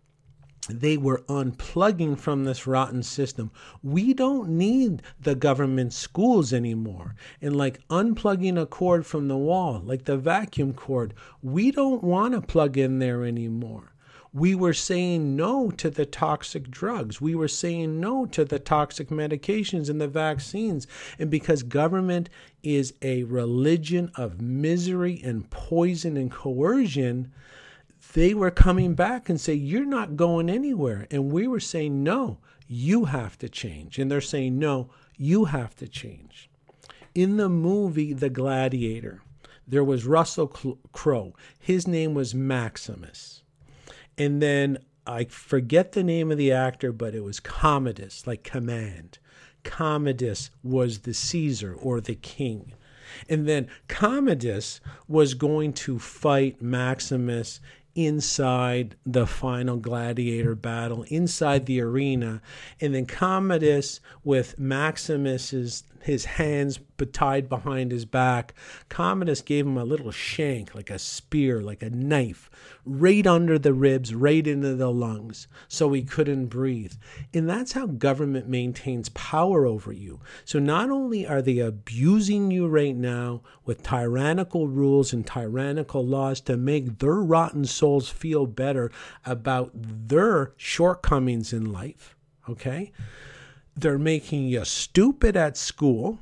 they 0.68 0.96
were 0.96 1.22
unplugging 1.28 2.18
from 2.18 2.44
this 2.44 2.66
rotten 2.66 3.02
system. 3.02 3.50
We 3.82 4.14
don't 4.14 4.48
need 4.50 5.02
the 5.20 5.34
government 5.34 5.92
schools 5.92 6.52
anymore. 6.52 7.14
And 7.40 7.54
like 7.54 7.86
unplugging 7.88 8.60
a 8.60 8.66
cord 8.66 9.06
from 9.06 9.28
the 9.28 9.36
wall, 9.36 9.82
like 9.84 10.04
the 10.04 10.16
vacuum 10.16 10.72
cord, 10.72 11.12
we 11.42 11.70
don't 11.70 12.02
want 12.02 12.34
to 12.34 12.40
plug 12.40 12.78
in 12.78 12.98
there 12.98 13.24
anymore 13.24 13.93
we 14.34 14.52
were 14.52 14.72
saying 14.72 15.36
no 15.36 15.70
to 15.70 15.88
the 15.88 16.04
toxic 16.04 16.68
drugs. 16.68 17.20
We 17.20 17.36
were 17.36 17.46
saying 17.46 18.00
no 18.00 18.26
to 18.26 18.44
the 18.44 18.58
toxic 18.58 19.08
medications 19.08 19.88
and 19.88 20.00
the 20.00 20.08
vaccines. 20.08 20.88
And 21.20 21.30
because 21.30 21.62
government 21.62 22.28
is 22.60 22.94
a 23.00 23.22
religion 23.22 24.10
of 24.16 24.40
misery 24.40 25.20
and 25.22 25.48
poison 25.50 26.16
and 26.16 26.32
coercion, 26.32 27.32
they 28.14 28.34
were 28.34 28.50
coming 28.50 28.94
back 28.94 29.28
and 29.28 29.40
say, 29.40 29.54
You're 29.54 29.84
not 29.84 30.16
going 30.16 30.50
anywhere. 30.50 31.06
And 31.12 31.30
we 31.30 31.46
were 31.46 31.60
saying, 31.60 32.02
No, 32.02 32.38
you 32.66 33.04
have 33.04 33.38
to 33.38 33.48
change. 33.48 34.00
And 34.00 34.10
they're 34.10 34.20
saying, 34.20 34.58
No, 34.58 34.90
you 35.16 35.44
have 35.44 35.76
to 35.76 35.86
change. 35.86 36.50
In 37.14 37.36
the 37.36 37.48
movie 37.48 38.12
The 38.12 38.30
Gladiator, 38.30 39.22
there 39.64 39.84
was 39.84 40.06
Russell 40.06 40.48
Crowe. 40.92 41.36
His 41.60 41.86
name 41.86 42.14
was 42.14 42.34
Maximus. 42.34 43.43
And 44.16 44.40
then 44.40 44.78
I 45.06 45.24
forget 45.24 45.92
the 45.92 46.04
name 46.04 46.30
of 46.30 46.38
the 46.38 46.52
actor, 46.52 46.92
but 46.92 47.14
it 47.14 47.22
was 47.24 47.40
Commodus, 47.40 48.26
like 48.26 48.42
command. 48.42 49.18
Commodus 49.62 50.50
was 50.62 51.00
the 51.00 51.14
Caesar 51.14 51.74
or 51.74 52.00
the 52.00 52.14
king. 52.14 52.72
And 53.28 53.46
then 53.46 53.68
Commodus 53.88 54.80
was 55.08 55.34
going 55.34 55.72
to 55.74 55.98
fight 55.98 56.60
Maximus 56.62 57.60
inside 57.94 58.96
the 59.06 59.26
final 59.26 59.76
gladiator 59.76 60.54
battle, 60.54 61.04
inside 61.04 61.66
the 61.66 61.80
arena. 61.80 62.42
And 62.80 62.94
then 62.94 63.06
Commodus, 63.06 64.00
with 64.24 64.58
Maximus's 64.58 65.84
his 66.04 66.26
hands 66.26 66.80
tied 67.12 67.48
behind 67.48 67.90
his 67.90 68.04
back, 68.04 68.52
Commodus 68.90 69.40
gave 69.40 69.66
him 69.66 69.78
a 69.78 69.84
little 69.84 70.10
shank, 70.10 70.74
like 70.74 70.90
a 70.90 70.98
spear, 70.98 71.62
like 71.62 71.82
a 71.82 71.88
knife, 71.88 72.50
right 72.84 73.26
under 73.26 73.58
the 73.58 73.72
ribs, 73.72 74.14
right 74.14 74.46
into 74.46 74.74
the 74.74 74.90
lungs, 74.90 75.48
so 75.66 75.90
he 75.92 76.02
couldn't 76.02 76.46
breathe. 76.46 76.92
And 77.32 77.48
that's 77.48 77.72
how 77.72 77.86
government 77.86 78.48
maintains 78.48 79.08
power 79.10 79.64
over 79.64 79.92
you. 79.92 80.20
So 80.44 80.58
not 80.58 80.90
only 80.90 81.26
are 81.26 81.40
they 81.40 81.58
abusing 81.58 82.50
you 82.50 82.66
right 82.68 82.94
now 82.94 83.40
with 83.64 83.82
tyrannical 83.82 84.68
rules 84.68 85.14
and 85.14 85.26
tyrannical 85.26 86.04
laws 86.04 86.42
to 86.42 86.58
make 86.58 86.98
their 86.98 87.14
rotten 87.14 87.64
souls 87.64 88.10
feel 88.10 88.46
better 88.46 88.90
about 89.24 89.70
their 89.74 90.52
shortcomings 90.58 91.54
in 91.54 91.72
life, 91.72 92.14
okay? 92.46 92.92
They're 93.76 93.98
making 93.98 94.48
you 94.48 94.64
stupid 94.64 95.36
at 95.36 95.56
school. 95.56 96.18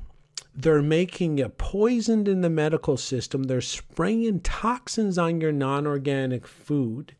They're 0.55 0.81
making 0.81 1.37
you 1.37 1.49
poisoned 1.49 2.27
in 2.27 2.41
the 2.41 2.49
medical 2.49 2.97
system. 2.97 3.43
They're 3.43 3.61
spraying 3.61 4.41
toxins 4.41 5.17
on 5.17 5.41
your 5.41 5.51
non 5.51 5.85
organic 5.87 6.47
food. 6.47 7.15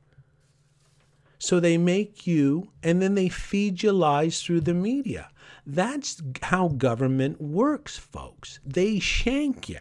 So 1.39 1.59
they 1.59 1.77
make 1.77 2.25
you, 2.25 2.71
and 2.81 3.01
then 3.01 3.15
they 3.15 3.29
feed 3.29 3.83
you 3.83 3.91
lies 3.91 4.41
through 4.41 4.61
the 4.61 4.73
media. 4.73 5.29
That's 5.65 6.21
how 6.41 6.69
government 6.69 7.41
works, 7.41 7.97
folks. 7.97 8.59
They 8.65 8.99
shank 8.99 9.67
you 9.69 9.79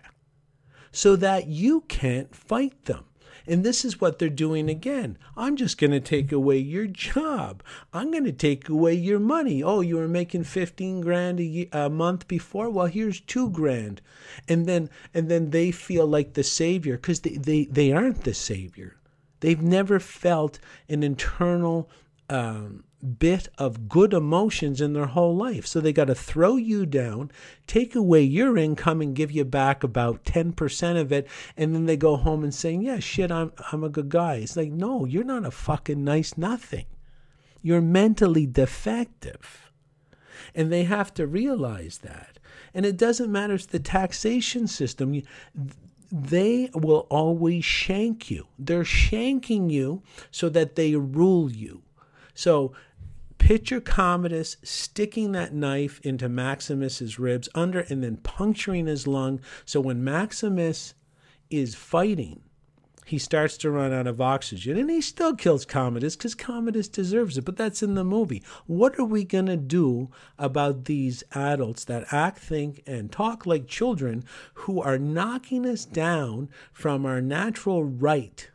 so 0.90 1.16
that 1.16 1.46
you 1.46 1.82
can't 1.82 2.34
fight 2.34 2.84
them. 2.84 3.04
And 3.46 3.64
this 3.64 3.84
is 3.84 4.00
what 4.00 4.18
they're 4.18 4.28
doing 4.28 4.68
again. 4.68 5.18
I'm 5.36 5.56
just 5.56 5.78
going 5.78 5.90
to 5.90 6.00
take 6.00 6.32
away 6.32 6.58
your 6.58 6.86
job. 6.86 7.62
I'm 7.92 8.10
going 8.10 8.24
to 8.24 8.32
take 8.32 8.68
away 8.68 8.94
your 8.94 9.18
money. 9.18 9.62
Oh, 9.62 9.80
you 9.80 9.96
were 9.96 10.08
making 10.08 10.44
15 10.44 11.00
grand 11.00 11.40
a, 11.40 11.44
year, 11.44 11.66
a 11.72 11.90
month 11.90 12.28
before? 12.28 12.70
Well, 12.70 12.86
here's 12.86 13.20
2 13.20 13.50
grand. 13.50 14.00
And 14.48 14.66
then 14.66 14.90
and 15.14 15.28
then 15.28 15.50
they 15.50 15.70
feel 15.70 16.06
like 16.06 16.34
the 16.34 16.44
savior 16.44 16.96
cuz 16.96 17.20
they, 17.20 17.36
they 17.36 17.64
they 17.64 17.92
aren't 17.92 18.24
the 18.24 18.34
savior. 18.34 18.96
They've 19.40 19.60
never 19.60 19.98
felt 19.98 20.60
an 20.88 21.02
internal 21.02 21.90
um, 22.32 22.84
bit 23.18 23.48
of 23.58 23.90
good 23.90 24.14
emotions 24.14 24.80
in 24.80 24.94
their 24.94 25.06
whole 25.06 25.36
life. 25.36 25.66
So 25.66 25.80
they 25.80 25.92
got 25.92 26.06
to 26.06 26.14
throw 26.14 26.56
you 26.56 26.86
down, 26.86 27.30
take 27.66 27.94
away 27.94 28.22
your 28.22 28.56
income 28.56 29.02
and 29.02 29.14
give 29.14 29.30
you 29.30 29.44
back 29.44 29.84
about 29.84 30.24
10% 30.24 31.00
of 31.00 31.12
it. 31.12 31.28
And 31.56 31.74
then 31.74 31.84
they 31.84 31.98
go 31.98 32.16
home 32.16 32.42
and 32.42 32.54
saying, 32.54 32.82
yeah, 32.82 33.00
shit, 33.00 33.30
I'm, 33.30 33.52
I'm 33.70 33.84
a 33.84 33.90
good 33.90 34.08
guy. 34.08 34.36
It's 34.36 34.56
like, 34.56 34.72
no, 34.72 35.04
you're 35.04 35.24
not 35.24 35.44
a 35.44 35.50
fucking 35.50 36.02
nice 36.02 36.38
nothing. 36.38 36.86
You're 37.60 37.82
mentally 37.82 38.46
defective. 38.46 39.70
And 40.54 40.72
they 40.72 40.84
have 40.84 41.12
to 41.14 41.26
realize 41.26 41.98
that. 41.98 42.38
And 42.72 42.86
it 42.86 42.96
doesn't 42.96 43.30
matter 43.30 43.54
it's 43.54 43.66
the 43.66 43.78
taxation 43.78 44.66
system. 44.66 45.20
They 46.10 46.70
will 46.72 47.06
always 47.10 47.64
shank 47.64 48.30
you. 48.30 48.46
They're 48.58 48.84
shanking 48.84 49.70
you 49.70 50.02
so 50.30 50.48
that 50.48 50.76
they 50.76 50.94
rule 50.96 51.50
you. 51.50 51.82
So 52.34 52.72
Picture 53.42 53.80
Commodus 53.80 54.56
sticking 54.62 55.32
that 55.32 55.52
knife 55.52 56.00
into 56.04 56.28
Maximus's 56.28 57.18
ribs 57.18 57.48
under 57.56 57.80
and 57.80 58.02
then 58.02 58.18
puncturing 58.18 58.86
his 58.86 59.08
lung. 59.08 59.40
So 59.64 59.80
when 59.80 60.04
Maximus 60.04 60.94
is 61.50 61.74
fighting, 61.74 62.42
he 63.04 63.18
starts 63.18 63.56
to 63.58 63.70
run 63.72 63.92
out 63.92 64.06
of 64.06 64.20
oxygen 64.20 64.78
and 64.78 64.88
he 64.88 65.00
still 65.00 65.34
kills 65.34 65.64
Commodus 65.64 66.14
because 66.14 66.36
Commodus 66.36 66.86
deserves 66.86 67.36
it. 67.36 67.44
But 67.44 67.56
that's 67.56 67.82
in 67.82 67.96
the 67.96 68.04
movie. 68.04 68.44
What 68.66 68.96
are 68.96 69.04
we 69.04 69.24
going 69.24 69.46
to 69.46 69.56
do 69.56 70.10
about 70.38 70.84
these 70.84 71.24
adults 71.32 71.84
that 71.86 72.06
act, 72.12 72.38
think, 72.38 72.80
and 72.86 73.10
talk 73.10 73.44
like 73.44 73.66
children 73.66 74.24
who 74.54 74.80
are 74.80 74.98
knocking 74.98 75.66
us 75.66 75.84
down 75.84 76.48
from 76.72 77.04
our 77.04 77.20
natural 77.20 77.82
right 77.82 78.48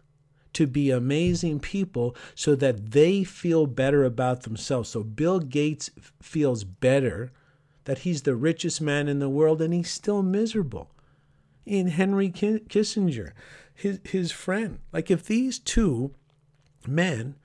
to 0.57 0.65
be 0.65 0.89
amazing 0.89 1.59
people 1.59 2.15
so 2.33 2.55
that 2.55 2.89
they 2.89 3.23
feel 3.23 3.67
better 3.67 4.03
about 4.03 4.41
themselves. 4.41 4.89
So 4.89 5.03
Bill 5.03 5.39
Gates 5.39 5.91
feels 6.19 6.63
better 6.63 7.31
that 7.83 7.99
he's 7.99 8.23
the 8.23 8.35
richest 8.35 8.81
man 8.81 9.07
in 9.07 9.19
the 9.19 9.29
world 9.29 9.61
and 9.61 9.71
he's 9.71 9.91
still 9.91 10.23
miserable. 10.23 10.89
In 11.63 11.89
Henry 11.89 12.31
Kissinger, 12.31 13.33
his, 13.71 13.99
his 14.03 14.31
friend, 14.31 14.79
like 14.91 15.11
if 15.11 15.23
these 15.23 15.59
two 15.59 16.15
men 16.87 17.35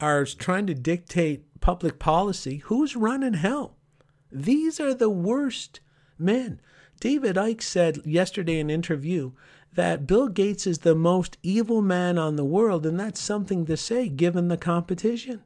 are 0.00 0.24
trying 0.24 0.66
to 0.68 0.74
dictate 0.74 1.44
public 1.60 1.98
policy, 1.98 2.56
who's 2.64 2.96
running 2.96 3.34
hell? 3.34 3.76
These 4.30 4.80
are 4.80 4.94
the 4.94 5.10
worst 5.10 5.80
men. 6.18 6.58
David 7.00 7.36
Icke 7.36 7.60
said 7.60 8.00
yesterday 8.06 8.60
in 8.60 8.70
an 8.70 8.74
interview 8.74 9.32
that 9.74 10.06
Bill 10.06 10.28
Gates 10.28 10.66
is 10.66 10.78
the 10.78 10.94
most 10.94 11.38
evil 11.42 11.80
man 11.80 12.18
on 12.18 12.36
the 12.36 12.44
world, 12.44 12.84
and 12.84 12.98
that's 12.98 13.20
something 13.20 13.64
to 13.66 13.76
say 13.76 14.08
given 14.08 14.48
the 14.48 14.56
competition. 14.56 15.42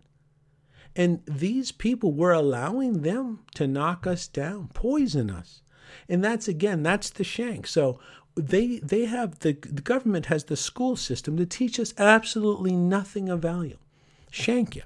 And 0.96 1.20
these 1.26 1.72
people, 1.72 2.12
were 2.12 2.32
allowing 2.32 3.02
them 3.02 3.40
to 3.54 3.66
knock 3.66 4.06
us 4.06 4.26
down, 4.26 4.68
poison 4.72 5.30
us. 5.30 5.62
And 6.08 6.24
that's 6.24 6.48
again, 6.48 6.82
that's 6.82 7.10
the 7.10 7.24
shank. 7.24 7.66
So 7.66 8.00
they 8.34 8.78
they 8.78 9.04
have 9.04 9.40
the, 9.40 9.52
the 9.52 9.82
government 9.82 10.26
has 10.26 10.44
the 10.44 10.56
school 10.56 10.96
system 10.96 11.36
to 11.36 11.46
teach 11.46 11.78
us 11.78 11.94
absolutely 11.98 12.74
nothing 12.74 13.28
of 13.28 13.40
value. 13.40 13.78
Shank 14.30 14.74
you. 14.74 14.82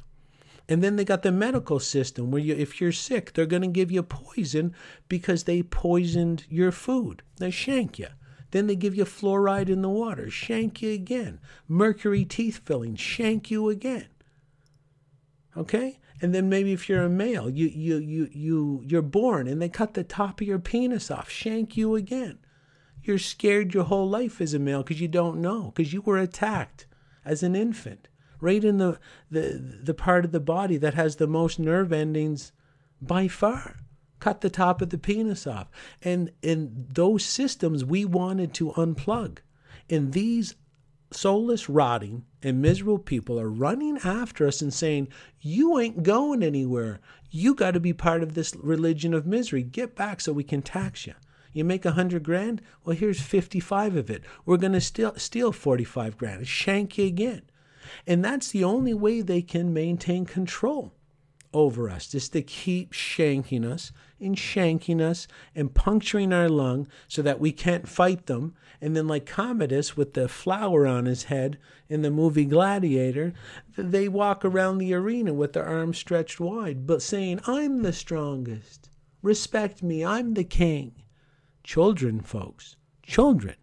And 0.68 0.84
then 0.84 0.96
they 0.96 1.04
got 1.04 1.22
the 1.22 1.32
medical 1.32 1.80
system 1.80 2.30
where 2.30 2.40
you, 2.40 2.54
if 2.54 2.80
you're 2.80 2.92
sick, 2.92 3.32
they're 3.32 3.46
going 3.46 3.62
to 3.62 3.68
give 3.68 3.90
you 3.90 4.04
poison 4.04 4.72
because 5.08 5.44
they 5.44 5.62
poisoned 5.64 6.44
your 6.48 6.70
food. 6.70 7.22
They 7.38 7.50
shank 7.50 7.98
you. 7.98 8.06
Then 8.50 8.66
they 8.66 8.76
give 8.76 8.94
you 8.94 9.04
fluoride 9.04 9.68
in 9.68 9.82
the 9.82 9.88
water, 9.88 10.30
shank 10.30 10.82
you 10.82 10.92
again. 10.92 11.40
Mercury 11.68 12.24
teeth 12.24 12.60
filling, 12.64 12.96
shank 12.96 13.50
you 13.50 13.68
again. 13.68 14.06
Okay? 15.56 15.98
And 16.20 16.34
then 16.34 16.48
maybe 16.48 16.72
if 16.72 16.88
you're 16.88 17.02
a 17.02 17.08
male, 17.08 17.48
you 17.48 17.68
you 17.68 17.96
you 17.96 18.28
you 18.32 18.82
you're 18.86 19.02
born 19.02 19.46
and 19.48 19.60
they 19.60 19.68
cut 19.68 19.94
the 19.94 20.04
top 20.04 20.40
of 20.40 20.46
your 20.46 20.58
penis 20.58 21.10
off, 21.10 21.30
shank 21.30 21.76
you 21.76 21.94
again. 21.94 22.38
You're 23.02 23.18
scared 23.18 23.72
your 23.72 23.84
whole 23.84 24.08
life 24.08 24.40
as 24.40 24.52
a 24.52 24.58
male 24.58 24.82
because 24.82 25.00
you 25.00 25.08
don't 25.08 25.40
know, 25.40 25.72
because 25.74 25.92
you 25.92 26.02
were 26.02 26.18
attacked 26.18 26.86
as 27.24 27.42
an 27.42 27.56
infant, 27.56 28.08
right 28.40 28.62
in 28.62 28.76
the, 28.76 28.98
the 29.30 29.80
the 29.82 29.94
part 29.94 30.26
of 30.26 30.32
the 30.32 30.40
body 30.40 30.76
that 30.76 30.94
has 30.94 31.16
the 31.16 31.26
most 31.26 31.58
nerve 31.58 31.92
endings 31.92 32.52
by 33.00 33.26
far 33.26 33.76
cut 34.20 34.40
the 34.42 34.50
top 34.50 34.80
of 34.80 34.90
the 34.90 34.98
penis 34.98 35.46
off. 35.46 35.68
And 36.02 36.30
in 36.42 36.86
those 36.92 37.24
systems, 37.24 37.84
we 37.84 38.04
wanted 38.04 38.54
to 38.54 38.72
unplug. 38.72 39.38
And 39.88 40.12
these 40.12 40.54
soulless, 41.10 41.68
rotting, 41.68 42.24
and 42.42 42.62
miserable 42.62 42.98
people 42.98 43.40
are 43.40 43.50
running 43.50 43.98
after 44.04 44.46
us 44.46 44.62
and 44.62 44.72
saying, 44.72 45.08
You 45.40 45.78
ain't 45.78 46.02
going 46.02 46.42
anywhere. 46.42 47.00
You 47.30 47.54
got 47.54 47.72
to 47.72 47.80
be 47.80 47.92
part 47.92 48.22
of 48.22 48.34
this 48.34 48.54
religion 48.56 49.14
of 49.14 49.26
misery. 49.26 49.62
Get 49.62 49.96
back 49.96 50.20
so 50.20 50.32
we 50.32 50.44
can 50.44 50.62
tax 50.62 51.06
you. 51.06 51.14
You 51.52 51.64
make 51.64 51.84
a 51.84 51.92
hundred 51.92 52.22
grand? 52.22 52.62
Well, 52.84 52.96
here's 52.96 53.20
55 53.20 53.96
of 53.96 54.10
it. 54.10 54.22
We're 54.44 54.56
going 54.56 54.72
to 54.72 54.80
steal, 54.80 55.16
steal 55.16 55.52
45 55.52 56.16
grand. 56.16 56.46
Shank 56.46 56.96
you 56.96 57.06
again. 57.06 57.42
And 58.06 58.24
that's 58.24 58.50
the 58.50 58.62
only 58.62 58.94
way 58.94 59.20
they 59.20 59.42
can 59.42 59.74
maintain 59.74 60.26
control 60.26 60.94
over 61.52 61.90
us, 61.90 62.08
just 62.08 62.32
to 62.32 62.42
keep 62.42 62.92
shanking 62.92 63.64
us 63.64 63.92
and 64.20 64.36
shanking 64.36 65.00
us 65.00 65.26
and 65.54 65.74
puncturing 65.74 66.32
our 66.32 66.48
lung 66.48 66.86
so 67.08 67.22
that 67.22 67.40
we 67.40 67.52
can't 67.52 67.88
fight 67.88 68.26
them. 68.26 68.54
And 68.80 68.96
then, 68.96 69.06
like 69.06 69.26
Commodus 69.26 69.96
with 69.96 70.14
the 70.14 70.28
flower 70.28 70.86
on 70.86 71.06
his 71.06 71.24
head 71.24 71.58
in 71.88 72.02
the 72.02 72.10
movie 72.10 72.44
Gladiator, 72.44 73.32
they 73.76 74.08
walk 74.08 74.44
around 74.44 74.78
the 74.78 74.94
arena 74.94 75.34
with 75.34 75.52
their 75.52 75.66
arms 75.66 75.98
stretched 75.98 76.40
wide, 76.40 76.86
but 76.86 77.02
saying, 77.02 77.40
I'm 77.46 77.82
the 77.82 77.92
strongest. 77.92 78.88
Respect 79.22 79.82
me. 79.82 80.04
I'm 80.04 80.34
the 80.34 80.44
king. 80.44 80.92
Children, 81.62 82.20
folks, 82.20 82.76
children 83.02 83.56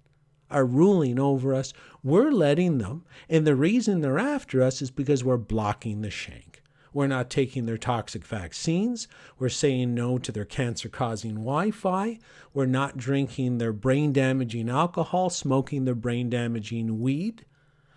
are 0.49 0.65
ruling 0.65 1.19
over 1.19 1.53
us. 1.53 1.73
We're 2.03 2.31
letting 2.31 2.77
them. 2.77 3.05
And 3.27 3.45
the 3.45 3.55
reason 3.55 4.01
they're 4.01 4.19
after 4.19 4.61
us 4.61 4.81
is 4.81 4.91
because 4.91 5.23
we're 5.23 5.37
blocking 5.37 6.01
the 6.01 6.11
shank. 6.11 6.61
We're 6.93 7.07
not 7.07 7.29
taking 7.29 7.65
their 7.65 7.77
toxic 7.77 8.25
vaccines. 8.25 9.07
We're 9.37 9.49
saying 9.49 9.93
no 9.93 10.17
to 10.17 10.31
their 10.31 10.45
cancer 10.45 10.89
causing 10.89 11.35
Wi 11.35 11.71
Fi. 11.71 12.19
We're 12.53 12.65
not 12.65 12.97
drinking 12.97 13.57
their 13.57 13.73
brain 13.73 14.13
damaging 14.13 14.69
alcohol, 14.69 15.29
smoking 15.29 15.85
their 15.85 15.95
brain 15.95 16.29
damaging 16.29 16.99
weed. 16.99 17.45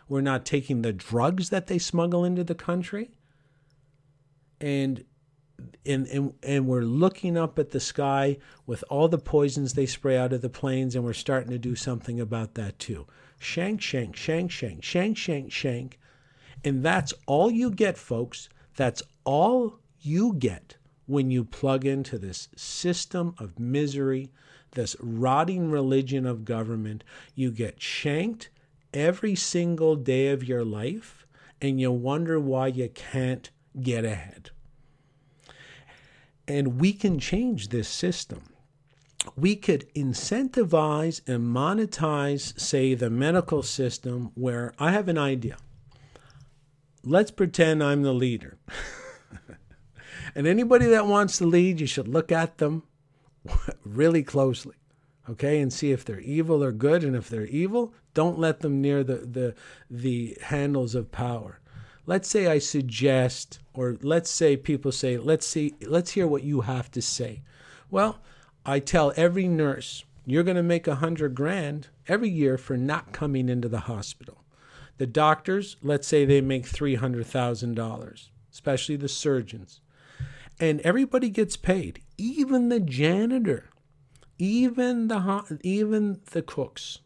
We're 0.09 0.21
not 0.21 0.45
taking 0.45 0.83
the 0.83 0.93
drugs 0.93 1.51
that 1.51 1.69
they 1.69 1.79
smuggle 1.79 2.25
into 2.25 2.45
the 2.45 2.55
country. 2.55 3.13
And 4.61 5.05
and, 5.87 6.07
and 6.09 6.35
and 6.43 6.67
we're 6.67 6.83
looking 6.83 7.37
up 7.37 7.59
at 7.59 7.71
the 7.71 7.81
sky 7.81 8.39
with 8.67 8.85
all 8.89 9.09
the 9.09 9.19
poisons 9.19 9.75
they 9.75 9.87
spray 9.87 10.17
out 10.17 10.33
of 10.33 10.43
the 10.43 10.49
planes, 10.49 10.95
and 10.95 11.05
we're 11.05 11.13
starting 11.13 11.51
to 11.51 11.59
do 11.59 11.75
something 11.75 12.21
about 12.21 12.55
that 12.55 12.79
too. 12.79 13.07
Shank, 13.39 13.81
shank, 13.81 14.17
shank, 14.17 14.51
shank, 14.51 14.83
shank, 14.83 15.17
shank, 15.17 15.53
shank, 15.53 15.99
and 16.65 16.85
that's 16.85 17.15
all 17.27 17.51
you 17.51 17.71
get, 17.71 17.97
folks. 17.97 18.49
That's 18.81 19.03
all 19.25 19.79
you 20.01 20.33
get 20.33 20.79
when 21.05 21.31
you 21.31 21.45
plug 21.45 21.85
into 21.85 22.17
this 22.17 22.49
system 22.57 23.35
of 23.39 23.59
misery, 23.59 24.31
this 24.71 24.97
rotting 25.01 25.71
religion 25.71 26.25
of 26.25 26.47
government. 26.47 27.05
You 27.35 27.51
get 27.51 27.83
shanked 27.83 28.49
every 28.95 29.35
single 29.35 29.97
day 29.97 30.29
of 30.29 30.43
your 30.43 30.65
life, 30.65 31.27
and 31.61 31.79
you 31.79 31.93
wonder 31.93 32.41
why 32.41 32.69
you 32.69 32.89
can't 32.89 33.51
get 33.79 34.07
ahead. 34.07 34.51
And 36.49 36.81
we 36.81 36.95
can 36.95 37.19
change 37.19 37.69
this 37.69 37.87
system. 37.87 38.45
We 39.37 39.57
could 39.57 39.93
incentivize 39.93 41.21
and 41.29 41.55
monetize, 41.55 42.59
say, 42.59 42.95
the 42.95 43.11
medical 43.11 43.63
system 43.63 44.33
where 44.35 44.73
I 44.79 44.93
have 44.93 45.09
an 45.09 45.19
idea. 45.19 45.59
Let's 47.05 47.31
pretend 47.31 47.83
I'm 47.83 48.03
the 48.03 48.13
leader. 48.13 48.59
and 50.35 50.47
anybody 50.47 50.87
that 50.87 51.07
wants 51.07 51.39
to 51.39 51.47
lead, 51.47 51.81
you 51.81 51.87
should 51.87 52.09
look 52.09 52.31
at 52.31 52.59
them 52.59 52.83
really 53.85 54.23
closely, 54.23 54.77
okay, 55.29 55.61
and 55.61 55.73
see 55.73 55.93
if 55.93 56.05
they're 56.05 56.21
evil 56.21 56.63
or 56.63 56.73
good. 56.73 57.05
And 57.05 57.17
if 57.17 57.29
they're 57.29 57.47
evil, 57.47 57.95
don't 58.13 58.39
let 58.39 58.61
them 58.61 58.81
near 58.81 59.03
the, 59.03 59.17
the, 59.17 59.55
the 59.91 60.37
handles 60.43 60.95
of 60.95 61.11
power 61.11 61.61
let's 62.11 62.29
say 62.29 62.49
I 62.49 62.59
suggest, 62.59 63.61
or 63.73 63.97
let's 64.03 64.31
say 64.31 64.57
people 64.57 64.91
say, 64.91 65.17
let's 65.17 65.47
see, 65.47 65.75
let's 65.83 66.11
hear 66.11 66.27
what 66.27 66.43
you 66.43 66.63
have 66.63 66.91
to 66.91 67.01
say. 67.01 67.43
Well, 67.89 68.19
I 68.67 68.81
tell 68.81 69.13
every 69.15 69.47
nurse, 69.47 70.05
you're 70.27 70.43
going 70.43 70.57
to 70.57 70.63
make 70.65 70.89
a 70.89 70.97
hundred 70.97 71.37
grand 71.37 71.87
every 72.09 72.29
year 72.29 72.59
for 72.59 72.77
not 72.77 73.13
coming 73.13 73.49
into 73.49 73.69
the 73.69 73.81
hospital. 73.81 74.40
The 75.01 75.07
doctors, 75.07 75.79
let's 75.81 76.07
say 76.07 76.27
they 76.27 76.43
make 76.43 76.67
three 76.67 76.97
hundred 76.97 77.25
thousand 77.25 77.75
dollars, 77.75 78.31
especially 78.53 78.97
the 78.97 79.09
surgeons, 79.09 79.81
and 80.61 80.79
everybody 80.83 81.31
gets 81.31 81.57
paid, 81.57 82.03
even 82.19 82.69
the 82.69 82.81
janitor, 82.81 83.71
even 84.37 85.09
the 85.09 85.59
even 85.63 86.21
the 86.33 86.43
cooks. 86.43 86.99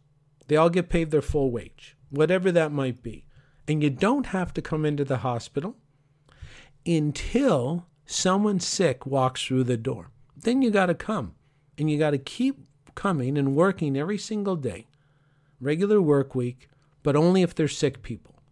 They 0.48 0.56
all 0.56 0.70
get 0.70 0.88
paid 0.88 1.12
their 1.12 1.22
full 1.22 1.52
wage, 1.52 1.96
whatever 2.10 2.50
that 2.50 2.72
might 2.72 3.00
be. 3.00 3.26
And 3.68 3.80
you 3.80 3.90
don't 3.90 4.26
have 4.26 4.52
to 4.54 4.60
come 4.60 4.84
into 4.84 5.04
the 5.04 5.18
hospital 5.18 5.76
until 6.84 7.86
someone 8.06 8.58
sick 8.58 9.06
walks 9.06 9.46
through 9.46 9.64
the 9.64 9.76
door. 9.76 10.10
Then 10.36 10.62
you 10.62 10.72
got 10.72 10.86
to 10.86 10.96
come 10.96 11.36
and 11.78 11.88
you 11.88 11.96
got 11.96 12.10
to 12.10 12.18
keep 12.18 12.58
coming 12.96 13.38
and 13.38 13.54
working 13.54 13.96
every 13.96 14.18
single 14.18 14.56
day, 14.56 14.88
regular 15.60 16.02
work 16.02 16.34
week, 16.34 16.68
but 17.04 17.14
only 17.14 17.42
if 17.42 17.54
they're 17.54 17.68
sick 17.68 18.02
people. 18.02 18.42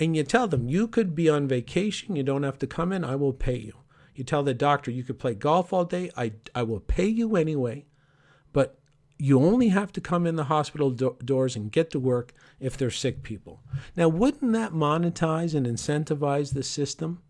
And 0.00 0.16
you 0.16 0.24
tell 0.24 0.48
them, 0.48 0.68
you 0.68 0.88
could 0.88 1.14
be 1.14 1.28
on 1.28 1.46
vacation, 1.46 2.16
you 2.16 2.24
don't 2.24 2.42
have 2.42 2.58
to 2.58 2.66
come 2.66 2.92
in, 2.92 3.04
I 3.04 3.14
will 3.14 3.32
pay 3.32 3.56
you. 3.56 3.74
You 4.16 4.24
tell 4.24 4.42
the 4.42 4.54
doctor, 4.54 4.90
you 4.90 5.04
could 5.04 5.20
play 5.20 5.34
golf 5.34 5.72
all 5.72 5.84
day, 5.84 6.10
I, 6.16 6.32
I 6.54 6.64
will 6.64 6.80
pay 6.80 7.06
you 7.06 7.36
anyway, 7.36 7.86
but 8.52 8.78
you 9.18 9.40
only 9.40 9.68
have 9.68 9.92
to 9.92 10.00
come 10.00 10.26
in 10.26 10.36
the 10.36 10.44
hospital 10.44 10.90
do- 10.90 11.16
doors 11.24 11.54
and 11.54 11.72
get 11.72 11.90
to 11.90 12.00
work 12.00 12.32
if 12.60 12.76
they're 12.76 12.90
sick 12.90 13.22
people. 13.22 13.62
Now, 13.96 14.08
wouldn't 14.08 14.52
that 14.52 14.72
monetize 14.72 15.54
and 15.54 15.66
incentivize 15.66 16.52
the 16.52 16.62
system 16.62 17.22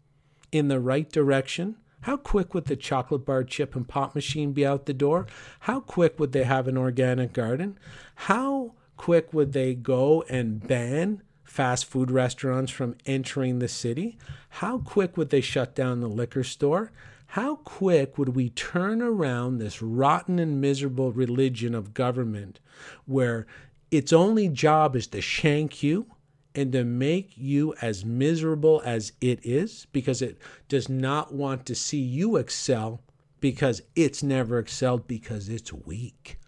in 0.50 0.68
the 0.68 0.80
right 0.80 1.10
direction? 1.10 1.76
How 2.02 2.16
quick 2.16 2.54
would 2.54 2.66
the 2.66 2.76
chocolate 2.76 3.24
bar 3.24 3.42
chip 3.42 3.74
and 3.74 3.86
pop 3.86 4.14
machine 4.14 4.52
be 4.52 4.66
out 4.66 4.86
the 4.86 4.94
door? 4.94 5.26
How 5.60 5.80
quick 5.80 6.20
would 6.20 6.32
they 6.32 6.44
have 6.44 6.68
an 6.68 6.76
organic 6.76 7.32
garden? 7.32 7.78
How 8.14 8.74
quick 8.96 9.32
would 9.32 9.52
they 9.52 9.74
go 9.74 10.22
and 10.28 10.66
ban 10.66 11.22
fast 11.44 11.84
food 11.86 12.10
restaurants 12.10 12.72
from 12.72 12.96
entering 13.06 13.58
the 13.58 13.68
city? 13.68 14.18
How 14.48 14.78
quick 14.78 15.16
would 15.16 15.30
they 15.30 15.40
shut 15.40 15.74
down 15.74 16.00
the 16.00 16.08
liquor 16.08 16.44
store? 16.44 16.92
how 17.30 17.56
quick 17.56 18.16
would 18.16 18.30
we 18.30 18.50
turn 18.50 19.02
around 19.02 19.58
this 19.58 19.82
rotten 19.82 20.38
and 20.38 20.60
miserable 20.60 21.12
religion 21.12 21.74
of 21.74 21.94
government 21.94 22.60
where 23.04 23.46
its 23.90 24.12
only 24.12 24.48
job 24.48 24.96
is 24.96 25.06
to 25.08 25.20
shank 25.20 25.82
you 25.82 26.06
and 26.54 26.72
to 26.72 26.84
make 26.84 27.32
you 27.36 27.74
as 27.82 28.04
miserable 28.04 28.80
as 28.84 29.12
it 29.20 29.44
is 29.44 29.86
because 29.92 30.22
it 30.22 30.38
does 30.68 30.88
not 30.88 31.34
want 31.34 31.66
to 31.66 31.74
see 31.74 32.00
you 32.00 32.36
excel 32.36 33.02
because 33.40 33.82
it's 33.94 34.22
never 34.22 34.58
excelled 34.58 35.06
because 35.06 35.48
it's 35.48 35.72
weak. 35.72 36.38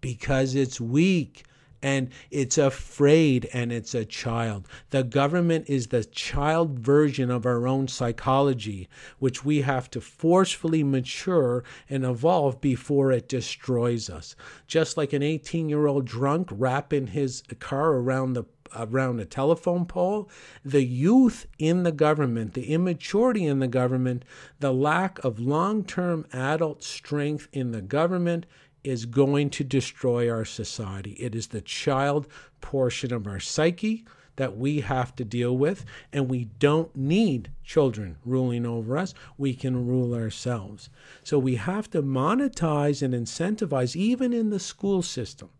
Because 0.00 0.54
it's 0.54 0.80
weak 0.80 1.44
and 1.82 2.08
it's 2.30 2.56
afraid 2.56 3.48
and 3.52 3.72
it's 3.72 3.94
a 3.94 4.04
child. 4.04 4.68
The 4.90 5.02
government 5.02 5.68
is 5.68 5.88
the 5.88 6.04
child 6.04 6.78
version 6.78 7.30
of 7.30 7.44
our 7.44 7.66
own 7.66 7.88
psychology, 7.88 8.88
which 9.18 9.44
we 9.44 9.62
have 9.62 9.90
to 9.90 10.00
forcefully 10.00 10.84
mature 10.84 11.64
and 11.90 12.04
evolve 12.04 12.60
before 12.60 13.10
it 13.12 13.28
destroys 13.28 14.08
us. 14.08 14.36
Just 14.66 14.96
like 14.96 15.12
an 15.12 15.22
18 15.22 15.68
year 15.68 15.86
old 15.86 16.04
drunk 16.04 16.48
wrapping 16.52 17.08
his 17.08 17.42
car 17.58 17.94
around 17.94 18.34
the 18.34 18.44
around 18.76 19.20
a 19.20 19.24
telephone 19.24 19.84
pole, 19.84 20.30
the 20.64 20.82
youth 20.82 21.46
in 21.58 21.82
the 21.82 21.92
government, 21.92 22.54
the 22.54 22.72
immaturity 22.72 23.46
in 23.46 23.58
the 23.58 23.68
government, 23.68 24.24
the 24.60 24.72
lack 24.72 25.22
of 25.24 25.38
long 25.38 25.84
term 25.84 26.26
adult 26.32 26.82
strength 26.82 27.48
in 27.52 27.72
the 27.72 27.82
government 27.82 28.46
is 28.84 29.06
going 29.06 29.50
to 29.50 29.64
destroy 29.64 30.30
our 30.30 30.44
society. 30.44 31.12
It 31.12 31.34
is 31.34 31.48
the 31.48 31.60
child 31.60 32.26
portion 32.60 33.12
of 33.12 33.26
our 33.26 33.40
psyche 33.40 34.04
that 34.36 34.56
we 34.56 34.80
have 34.80 35.14
to 35.16 35.24
deal 35.24 35.56
with, 35.56 35.84
and 36.12 36.28
we 36.28 36.44
don't 36.58 36.94
need 36.96 37.50
children 37.62 38.16
ruling 38.24 38.64
over 38.64 38.96
us. 38.96 39.14
We 39.36 39.54
can 39.54 39.86
rule 39.86 40.14
ourselves. 40.14 40.88
So 41.22 41.38
we 41.38 41.56
have 41.56 41.90
to 41.90 42.02
monetize 42.02 43.02
and 43.02 43.14
incentivize, 43.14 43.94
even 43.94 44.32
in 44.32 44.50
the 44.50 44.60
school 44.60 45.02
system. 45.02 45.50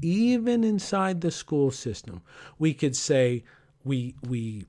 Even 0.00 0.64
inside 0.64 1.20
the 1.20 1.30
school 1.30 1.70
system, 1.70 2.22
we 2.58 2.72
could 2.72 2.96
say 2.96 3.44
we, 3.84 4.14
we 4.26 4.64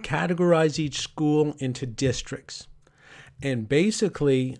categorize 0.00 0.78
each 0.78 1.00
school 1.00 1.54
into 1.58 1.84
districts. 1.84 2.66
And 3.42 3.68
basically, 3.68 4.56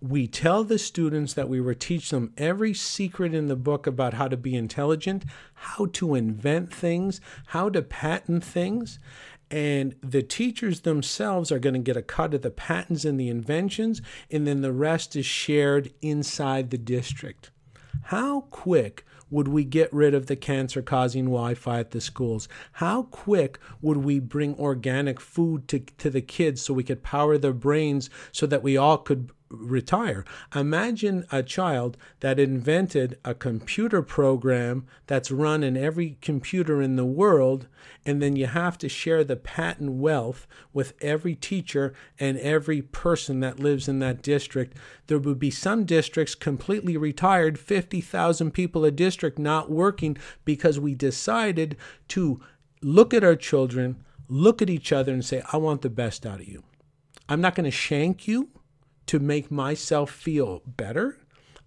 we 0.00 0.28
tell 0.28 0.62
the 0.64 0.78
students 0.78 1.34
that 1.34 1.48
we 1.48 1.60
will 1.60 1.74
teach 1.74 2.10
them 2.10 2.32
every 2.36 2.72
secret 2.72 3.34
in 3.34 3.48
the 3.48 3.56
book 3.56 3.86
about 3.86 4.14
how 4.14 4.28
to 4.28 4.36
be 4.36 4.54
intelligent, 4.54 5.24
how 5.54 5.86
to 5.86 6.14
invent 6.14 6.72
things, 6.72 7.20
how 7.48 7.68
to 7.70 7.82
patent 7.82 8.44
things. 8.44 8.98
And 9.50 9.96
the 10.02 10.22
teachers 10.22 10.80
themselves 10.80 11.50
are 11.50 11.58
going 11.58 11.74
to 11.74 11.80
get 11.80 11.96
a 11.96 12.02
cut 12.02 12.34
of 12.34 12.42
the 12.42 12.50
patents 12.50 13.04
and 13.04 13.18
the 13.18 13.30
inventions, 13.30 14.02
and 14.30 14.46
then 14.46 14.60
the 14.60 14.72
rest 14.72 15.16
is 15.16 15.26
shared 15.26 15.92
inside 16.00 16.70
the 16.70 16.78
district. 16.78 17.50
How 18.04 18.42
quick 18.42 19.04
would 19.30 19.48
we 19.48 19.64
get 19.64 19.92
rid 19.92 20.14
of 20.14 20.26
the 20.26 20.36
cancer 20.36 20.80
causing 20.80 21.24
Wi 21.24 21.54
Fi 21.54 21.80
at 21.80 21.90
the 21.90 22.00
schools? 22.00 22.48
How 22.72 23.04
quick 23.04 23.58
would 23.82 23.98
we 23.98 24.20
bring 24.20 24.54
organic 24.58 25.20
food 25.20 25.66
to, 25.68 25.80
to 25.80 26.10
the 26.10 26.22
kids 26.22 26.62
so 26.62 26.72
we 26.72 26.84
could 26.84 27.02
power 27.02 27.36
their 27.36 27.52
brains 27.52 28.08
so 28.32 28.46
that 28.46 28.62
we 28.62 28.76
all 28.76 28.98
could 28.98 29.30
retire. 29.50 30.24
Imagine 30.54 31.26
a 31.32 31.42
child 31.42 31.96
that 32.20 32.38
invented 32.38 33.18
a 33.24 33.34
computer 33.34 34.02
program 34.02 34.86
that's 35.06 35.30
run 35.30 35.62
in 35.62 35.76
every 35.76 36.18
computer 36.20 36.82
in 36.82 36.96
the 36.96 37.04
world, 37.04 37.66
and 38.04 38.20
then 38.20 38.36
you 38.36 38.46
have 38.46 38.78
to 38.78 38.88
share 38.88 39.24
the 39.24 39.36
patent 39.36 39.92
wealth 39.92 40.46
with 40.72 40.94
every 41.00 41.34
teacher 41.34 41.94
and 42.18 42.38
every 42.38 42.82
person 42.82 43.40
that 43.40 43.60
lives 43.60 43.88
in 43.88 43.98
that 44.00 44.22
district. 44.22 44.76
There 45.06 45.18
would 45.18 45.38
be 45.38 45.50
some 45.50 45.84
districts 45.84 46.34
completely 46.34 46.96
retired, 46.96 47.58
50,000 47.58 48.50
people 48.50 48.84
a 48.84 48.90
district 48.90 49.38
not 49.38 49.70
working 49.70 50.16
because 50.44 50.78
we 50.78 50.94
decided 50.94 51.76
to 52.08 52.40
look 52.82 53.12
at 53.14 53.24
our 53.24 53.36
children, 53.36 54.04
look 54.28 54.60
at 54.62 54.70
each 54.70 54.92
other, 54.92 55.12
and 55.12 55.24
say, 55.24 55.42
I 55.52 55.56
want 55.56 55.82
the 55.82 55.90
best 55.90 56.26
out 56.26 56.40
of 56.40 56.48
you. 56.48 56.64
I'm 57.28 57.40
not 57.40 57.54
going 57.54 57.64
to 57.64 57.70
shank 57.70 58.26
you 58.26 58.48
to 59.08 59.18
make 59.18 59.50
myself 59.50 60.10
feel 60.10 60.62
better. 60.66 61.18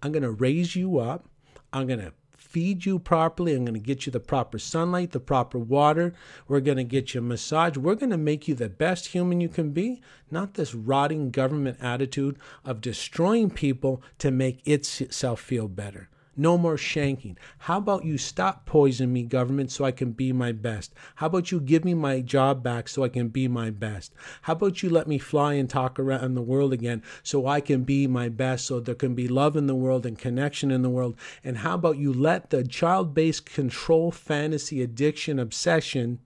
I'm 0.02 0.12
going 0.12 0.22
to 0.22 0.30
raise 0.30 0.74
you 0.74 0.98
up. 0.98 1.28
I'm 1.72 1.86
going 1.86 2.00
to 2.00 2.12
feed 2.36 2.84
you 2.84 2.98
properly. 2.98 3.54
I'm 3.54 3.64
going 3.64 3.74
to 3.74 3.80
get 3.80 4.04
you 4.04 4.12
the 4.12 4.20
proper 4.20 4.58
sunlight, 4.58 5.12
the 5.12 5.20
proper 5.20 5.58
water. 5.58 6.12
We're 6.46 6.60
going 6.60 6.76
to 6.76 6.84
get 6.84 7.14
you 7.14 7.20
a 7.20 7.24
massage. 7.24 7.76
We're 7.76 7.94
going 7.94 8.10
to 8.10 8.18
make 8.18 8.46
you 8.46 8.54
the 8.54 8.68
best 8.68 9.08
human 9.08 9.40
you 9.40 9.48
can 9.48 9.70
be, 9.70 10.02
not 10.30 10.54
this 10.54 10.74
rotting 10.74 11.30
government 11.30 11.78
attitude 11.80 12.38
of 12.64 12.80
destroying 12.80 13.50
people 13.50 14.02
to 14.18 14.30
make 14.30 14.66
itself 14.66 15.40
feel 15.40 15.66
better. 15.66 16.10
No 16.34 16.56
more 16.56 16.76
shanking. 16.76 17.36
How 17.58 17.76
about 17.76 18.06
you 18.06 18.16
stop 18.16 18.64
poisoning 18.64 19.12
me, 19.12 19.24
government, 19.24 19.70
so 19.70 19.84
I 19.84 19.92
can 19.92 20.12
be 20.12 20.32
my 20.32 20.50
best? 20.50 20.94
How 21.16 21.26
about 21.26 21.52
you 21.52 21.60
give 21.60 21.84
me 21.84 21.92
my 21.92 22.22
job 22.22 22.62
back 22.62 22.88
so 22.88 23.04
I 23.04 23.10
can 23.10 23.28
be 23.28 23.48
my 23.48 23.68
best? 23.68 24.14
How 24.42 24.54
about 24.54 24.82
you 24.82 24.88
let 24.88 25.06
me 25.06 25.18
fly 25.18 25.54
and 25.54 25.68
talk 25.68 25.98
around 25.98 26.34
the 26.34 26.40
world 26.40 26.72
again 26.72 27.02
so 27.22 27.46
I 27.46 27.60
can 27.60 27.84
be 27.84 28.06
my 28.06 28.30
best, 28.30 28.64
so 28.64 28.80
there 28.80 28.94
can 28.94 29.14
be 29.14 29.28
love 29.28 29.56
in 29.56 29.66
the 29.66 29.74
world 29.74 30.06
and 30.06 30.18
connection 30.18 30.70
in 30.70 30.80
the 30.80 30.88
world? 30.88 31.16
And 31.44 31.58
how 31.58 31.74
about 31.74 31.98
you 31.98 32.14
let 32.14 32.48
the 32.48 32.64
child 32.64 33.12
based 33.12 33.44
control, 33.44 34.10
fantasy, 34.10 34.80
addiction, 34.80 35.38
obsession 35.38 36.20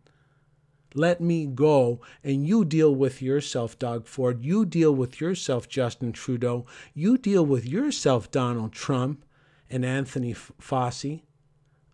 let 0.94 1.20
me 1.20 1.44
go 1.44 2.00
and 2.24 2.46
you 2.46 2.64
deal 2.64 2.94
with 2.94 3.20
yourself, 3.20 3.78
Doug 3.78 4.06
Ford. 4.06 4.42
You 4.42 4.64
deal 4.64 4.94
with 4.94 5.20
yourself, 5.20 5.68
Justin 5.68 6.12
Trudeau. 6.12 6.64
You 6.94 7.18
deal 7.18 7.44
with 7.44 7.66
yourself, 7.66 8.30
Donald 8.30 8.72
Trump 8.72 9.25
and 9.70 9.84
Anthony 9.84 10.34
Fauci. 10.34 11.22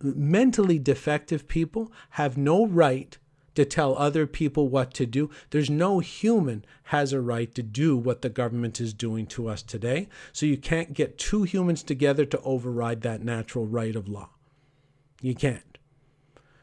Mentally 0.01 0.79
defective 0.79 1.47
people 1.47 1.91
have 2.11 2.37
no 2.37 2.65
right 2.65 3.17
to 3.55 3.65
tell 3.65 3.97
other 3.97 4.25
people 4.25 4.67
what 4.67 4.93
to 4.95 5.05
do. 5.05 5.29
There's 5.51 5.69
no 5.69 5.99
human 5.99 6.65
has 6.83 7.13
a 7.13 7.21
right 7.21 7.53
to 7.55 7.63
do 7.63 7.95
what 7.95 8.21
the 8.21 8.29
government 8.29 8.81
is 8.81 8.93
doing 8.93 9.27
to 9.27 9.47
us 9.47 9.61
today. 9.61 10.09
So 10.31 10.45
you 10.45 10.57
can't 10.57 10.93
get 10.93 11.17
two 11.17 11.43
humans 11.43 11.83
together 11.83 12.25
to 12.25 12.41
override 12.41 13.01
that 13.01 13.23
natural 13.23 13.65
right 13.65 13.95
of 13.95 14.07
law. 14.07 14.29
You 15.21 15.35
can't. 15.35 15.77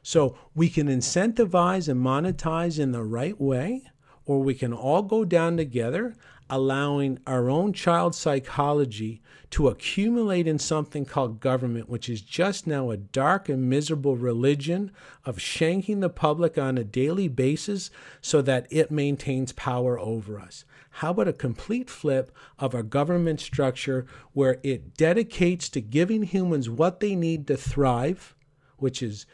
So 0.02 0.36
we 0.54 0.68
can 0.68 0.88
incentivize 0.88 1.88
and 1.88 2.04
monetize 2.04 2.78
in 2.78 2.92
the 2.92 3.04
right 3.04 3.40
way, 3.40 3.84
or 4.24 4.40
we 4.40 4.54
can 4.54 4.72
all 4.72 5.02
go 5.02 5.24
down 5.24 5.56
together 5.56 6.14
allowing 6.50 7.18
our 7.26 7.48
own 7.48 7.72
child 7.72 8.14
psychology 8.14 9.22
to 9.50 9.68
accumulate 9.68 10.46
in 10.46 10.58
something 10.58 11.04
called 11.04 11.40
government, 11.40 11.88
which 11.88 12.08
is 12.08 12.20
just 12.20 12.66
now 12.66 12.90
a 12.90 12.96
dark 12.96 13.48
and 13.48 13.68
miserable 13.68 14.16
religion 14.16 14.90
of 15.24 15.38
shanking 15.38 16.00
the 16.00 16.08
public 16.08 16.58
on 16.58 16.76
a 16.76 16.84
daily 16.84 17.28
basis 17.28 17.90
so 18.20 18.42
that 18.42 18.66
it 18.70 18.90
maintains 18.90 19.52
power 19.52 19.98
over 19.98 20.38
us. 20.38 20.64
How 20.94 21.10
about 21.10 21.28
a 21.28 21.32
complete 21.32 21.88
flip 21.88 22.34
of 22.58 22.74
our 22.74 22.82
government 22.82 23.40
structure 23.40 24.06
where 24.32 24.58
it 24.62 24.96
dedicates 24.96 25.68
to 25.70 25.80
giving 25.80 26.24
humans 26.24 26.68
what 26.68 27.00
they 27.00 27.14
need 27.14 27.46
to 27.46 27.56
thrive, 27.56 28.34
which 28.76 29.02
is 29.02 29.26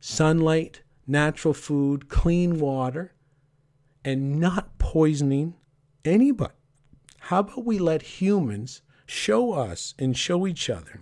sunlight, 0.00 0.82
natural 1.06 1.54
food, 1.54 2.08
clean 2.08 2.58
water, 2.58 3.12
and 4.04 4.38
not 4.38 4.78
poisoning 4.78 5.54
anybody? 6.04 6.52
How 7.28 7.38
about 7.38 7.64
we 7.64 7.78
let 7.78 8.20
humans 8.20 8.82
show 9.06 9.54
us 9.54 9.94
and 9.98 10.14
show 10.14 10.46
each 10.46 10.68
other 10.68 11.00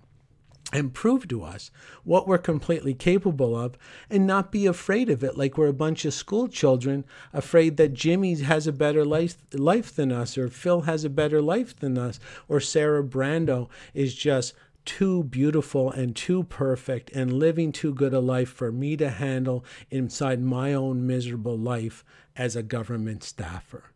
and 0.73 0.95
prove 0.95 1.27
to 1.27 1.43
us 1.43 1.73
what 2.05 2.29
we're 2.29 2.39
completely 2.39 2.95
capable 2.95 3.57
of 3.57 3.77
and 4.09 4.25
not 4.25 4.53
be 4.53 4.67
afraid 4.67 5.11
of 5.11 5.25
it 5.25 5.37
like 5.37 5.59
we're 5.59 5.67
a 5.67 5.73
bunch 5.73 6.05
of 6.05 6.15
school 6.15 6.47
children 6.47 7.05
afraid 7.33 7.77
that 7.77 7.95
Jimmy 7.95 8.37
has 8.37 8.69
a 8.69 8.73
better 8.73 9.05
life, 9.05 9.37
life 9.53 9.97
than 9.97 10.13
us 10.13 10.39
or 10.39 10.49
Phil 10.49 10.83
has 10.83 11.05
a 11.05 11.11
better 11.11 11.43
life 11.43 11.75
than 11.75 11.99
us 11.99 12.21
or 12.47 12.61
Sarah 12.61 13.03
Brandow 13.03 13.69
is 13.93 14.15
just 14.15 14.55
too 14.85 15.25
beautiful 15.25 15.91
and 15.91 16.15
too 16.15 16.45
perfect 16.45 17.11
and 17.11 17.33
living 17.33 17.73
too 17.73 17.93
good 17.93 18.15
a 18.15 18.21
life 18.21 18.49
for 18.49 18.71
me 18.71 18.97
to 18.97 19.11
handle 19.11 19.65
inside 19.91 20.41
my 20.41 20.73
own 20.73 21.05
miserable 21.05 21.59
life 21.59 22.05
as 22.37 22.55
a 22.55 22.63
government 22.63 23.25
staffer. 23.25 23.87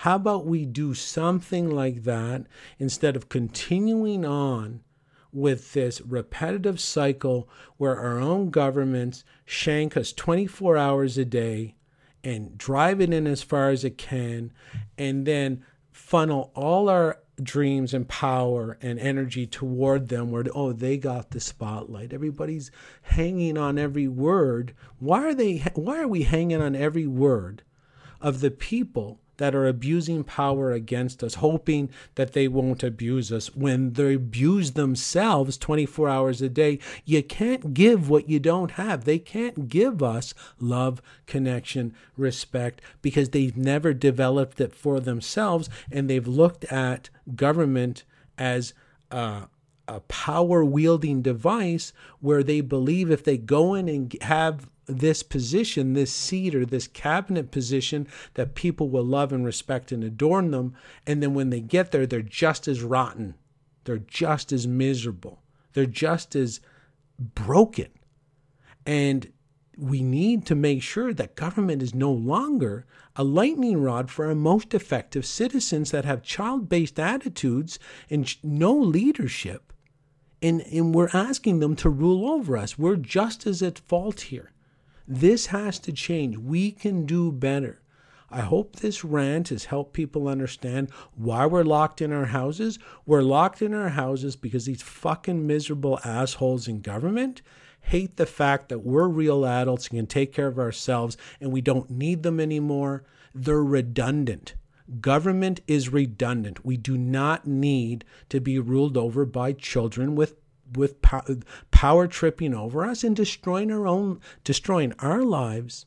How 0.00 0.16
about 0.16 0.44
we 0.44 0.66
do 0.66 0.92
something 0.92 1.70
like 1.70 2.04
that 2.04 2.46
instead 2.78 3.16
of 3.16 3.30
continuing 3.30 4.26
on 4.26 4.82
with 5.32 5.72
this 5.72 6.02
repetitive 6.02 6.78
cycle 6.78 7.48
where 7.78 7.98
our 7.98 8.20
own 8.20 8.50
governments 8.50 9.24
shank 9.46 9.96
us 9.96 10.12
24 10.12 10.76
hours 10.76 11.16
a 11.16 11.24
day 11.24 11.76
and 12.22 12.58
drive 12.58 13.00
it 13.00 13.12
in 13.12 13.26
as 13.26 13.42
far 13.42 13.70
as 13.70 13.84
it 13.84 13.96
can 13.96 14.52
and 14.98 15.26
then 15.26 15.64
funnel 15.90 16.52
all 16.54 16.90
our 16.90 17.18
dreams 17.42 17.94
and 17.94 18.06
power 18.06 18.76
and 18.82 18.98
energy 18.98 19.46
toward 19.46 20.08
them 20.08 20.30
where 20.30 20.44
oh 20.54 20.72
they 20.72 20.98
got 20.98 21.30
the 21.30 21.40
spotlight. 21.40 22.12
Everybody's 22.12 22.70
hanging 23.00 23.56
on 23.56 23.78
every 23.78 24.08
word. 24.08 24.74
Why 24.98 25.24
are 25.24 25.34
they 25.34 25.58
why 25.74 26.00
are 26.00 26.08
we 26.08 26.24
hanging 26.24 26.60
on 26.60 26.76
every 26.76 27.06
word 27.06 27.62
of 28.20 28.40
the 28.40 28.50
people 28.50 29.20
that 29.36 29.54
are 29.54 29.66
abusing 29.66 30.24
power 30.24 30.72
against 30.72 31.22
us, 31.22 31.34
hoping 31.34 31.90
that 32.14 32.32
they 32.32 32.48
won't 32.48 32.82
abuse 32.82 33.32
us 33.32 33.54
when 33.54 33.92
they 33.92 34.14
abuse 34.14 34.72
themselves 34.72 35.56
24 35.58 36.08
hours 36.08 36.42
a 36.42 36.48
day. 36.48 36.78
You 37.04 37.22
can't 37.22 37.74
give 37.74 38.08
what 38.08 38.28
you 38.28 38.40
don't 38.40 38.72
have. 38.72 39.04
They 39.04 39.18
can't 39.18 39.68
give 39.68 40.02
us 40.02 40.34
love, 40.58 41.02
connection, 41.26 41.94
respect 42.16 42.80
because 43.02 43.30
they've 43.30 43.56
never 43.56 43.92
developed 43.92 44.60
it 44.60 44.72
for 44.72 45.00
themselves 45.00 45.68
and 45.90 46.08
they've 46.08 46.26
looked 46.26 46.64
at 46.66 47.10
government 47.34 48.04
as 48.38 48.74
uh, 49.10 49.46
a, 49.88 49.94
a 49.94 50.00
power 50.00 50.64
wielding 50.64 51.22
device 51.22 51.92
where 52.20 52.42
they 52.42 52.60
believe 52.60 53.10
if 53.10 53.24
they 53.24 53.38
go 53.38 53.74
in 53.74 53.88
and 53.88 54.16
have 54.22 54.68
this 54.86 55.22
position, 55.22 55.92
this 55.92 56.12
seat 56.12 56.54
or 56.54 56.64
this 56.64 56.86
cabinet 56.86 57.50
position 57.50 58.06
that 58.34 58.54
people 58.54 58.88
will 58.88 59.04
love 59.04 59.32
and 59.32 59.44
respect 59.44 59.92
and 59.92 60.02
adorn 60.04 60.50
them. 60.50 60.74
And 61.06 61.22
then 61.22 61.34
when 61.34 61.50
they 61.50 61.60
get 61.60 61.90
there, 61.90 62.06
they're 62.06 62.22
just 62.22 62.68
as 62.68 62.82
rotten. 62.82 63.34
They're 63.84 63.98
just 63.98 64.52
as 64.52 64.66
miserable. 64.66 65.42
They're 65.72 65.86
just 65.86 66.34
as 66.34 66.60
broken. 67.18 67.88
And 68.84 69.32
we 69.76 70.02
need 70.02 70.46
to 70.46 70.54
make 70.54 70.82
sure 70.82 71.12
that 71.12 71.34
government 71.34 71.82
is 71.82 71.94
no 71.94 72.10
longer 72.10 72.86
a 73.14 73.24
lightning 73.24 73.80
rod 73.82 74.10
for 74.10 74.26
our 74.26 74.34
most 74.34 74.72
effective 74.72 75.26
citizens 75.26 75.90
that 75.90 76.04
have 76.04 76.22
child 76.22 76.68
based 76.68 76.98
attitudes 76.98 77.78
and 78.08 78.42
no 78.42 78.72
leadership. 78.72 79.72
And, 80.42 80.62
and 80.62 80.94
we're 80.94 81.10
asking 81.12 81.60
them 81.60 81.76
to 81.76 81.90
rule 81.90 82.28
over 82.30 82.56
us. 82.56 82.78
We're 82.78 82.96
just 82.96 83.46
as 83.46 83.62
at 83.62 83.78
fault 83.78 84.22
here. 84.22 84.52
This 85.08 85.46
has 85.46 85.78
to 85.80 85.92
change. 85.92 86.36
We 86.36 86.72
can 86.72 87.06
do 87.06 87.30
better. 87.30 87.80
I 88.30 88.40
hope 88.40 88.76
this 88.76 89.04
rant 89.04 89.50
has 89.50 89.66
helped 89.66 89.92
people 89.92 90.26
understand 90.26 90.90
why 91.14 91.46
we're 91.46 91.62
locked 91.62 92.02
in 92.02 92.12
our 92.12 92.26
houses. 92.26 92.78
We're 93.04 93.22
locked 93.22 93.62
in 93.62 93.72
our 93.72 93.90
houses 93.90 94.34
because 94.34 94.66
these 94.66 94.82
fucking 94.82 95.46
miserable 95.46 96.00
assholes 96.04 96.66
in 96.66 96.80
government 96.80 97.40
hate 97.82 98.16
the 98.16 98.26
fact 98.26 98.68
that 98.68 98.80
we're 98.80 99.06
real 99.06 99.46
adults 99.46 99.88
and 99.88 99.98
can 99.98 100.06
take 100.06 100.32
care 100.32 100.48
of 100.48 100.58
ourselves 100.58 101.16
and 101.40 101.52
we 101.52 101.60
don't 101.60 101.88
need 101.88 102.24
them 102.24 102.40
anymore. 102.40 103.04
They're 103.32 103.62
redundant. 103.62 104.54
Government 105.00 105.60
is 105.68 105.88
redundant. 105.88 106.64
We 106.64 106.76
do 106.76 106.98
not 106.98 107.46
need 107.46 108.04
to 108.28 108.40
be 108.40 108.58
ruled 108.58 108.96
over 108.96 109.24
by 109.24 109.52
children 109.52 110.16
with 110.16 110.36
with 110.72 111.00
power 111.76 112.06
tripping 112.06 112.54
over 112.54 112.86
us 112.86 113.04
and 113.04 113.14
destroying 113.14 113.70
our 113.70 113.86
own 113.86 114.18
destroying 114.44 114.94
our 115.00 115.22
lives 115.22 115.84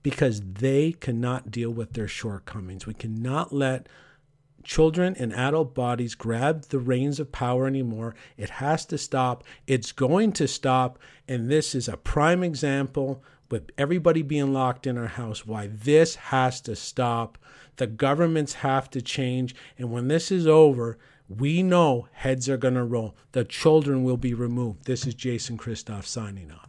because 0.00 0.40
they 0.40 0.92
cannot 0.92 1.50
deal 1.50 1.70
with 1.70 1.94
their 1.94 2.06
shortcomings. 2.06 2.86
We 2.86 2.94
cannot 2.94 3.52
let 3.52 3.88
children 4.62 5.16
and 5.18 5.32
adult 5.32 5.74
bodies 5.74 6.14
grab 6.14 6.62
the 6.66 6.78
reins 6.78 7.18
of 7.18 7.32
power 7.32 7.66
anymore. 7.66 8.14
It 8.36 8.48
has 8.48 8.86
to 8.86 8.96
stop. 8.96 9.42
It's 9.66 9.90
going 9.90 10.30
to 10.34 10.46
stop. 10.46 11.00
And 11.26 11.50
this 11.50 11.74
is 11.74 11.88
a 11.88 11.96
prime 11.96 12.44
example 12.44 13.20
with 13.50 13.72
everybody 13.76 14.22
being 14.22 14.52
locked 14.52 14.86
in 14.86 14.96
our 14.96 15.08
house 15.08 15.44
why 15.44 15.66
this 15.66 16.14
has 16.14 16.60
to 16.60 16.76
stop. 16.76 17.38
The 17.74 17.88
governments 17.88 18.52
have 18.52 18.88
to 18.90 19.02
change. 19.02 19.56
And 19.78 19.90
when 19.90 20.06
this 20.06 20.30
is 20.30 20.46
over, 20.46 20.96
we 21.28 21.62
know 21.62 22.08
heads 22.12 22.48
are 22.48 22.56
going 22.56 22.74
to 22.74 22.84
roll. 22.84 23.14
The 23.32 23.44
children 23.44 24.04
will 24.04 24.16
be 24.16 24.34
removed. 24.34 24.84
This 24.84 25.06
is 25.06 25.14
Jason 25.14 25.56
Christoff 25.56 26.04
signing 26.04 26.50
off. 26.50 26.68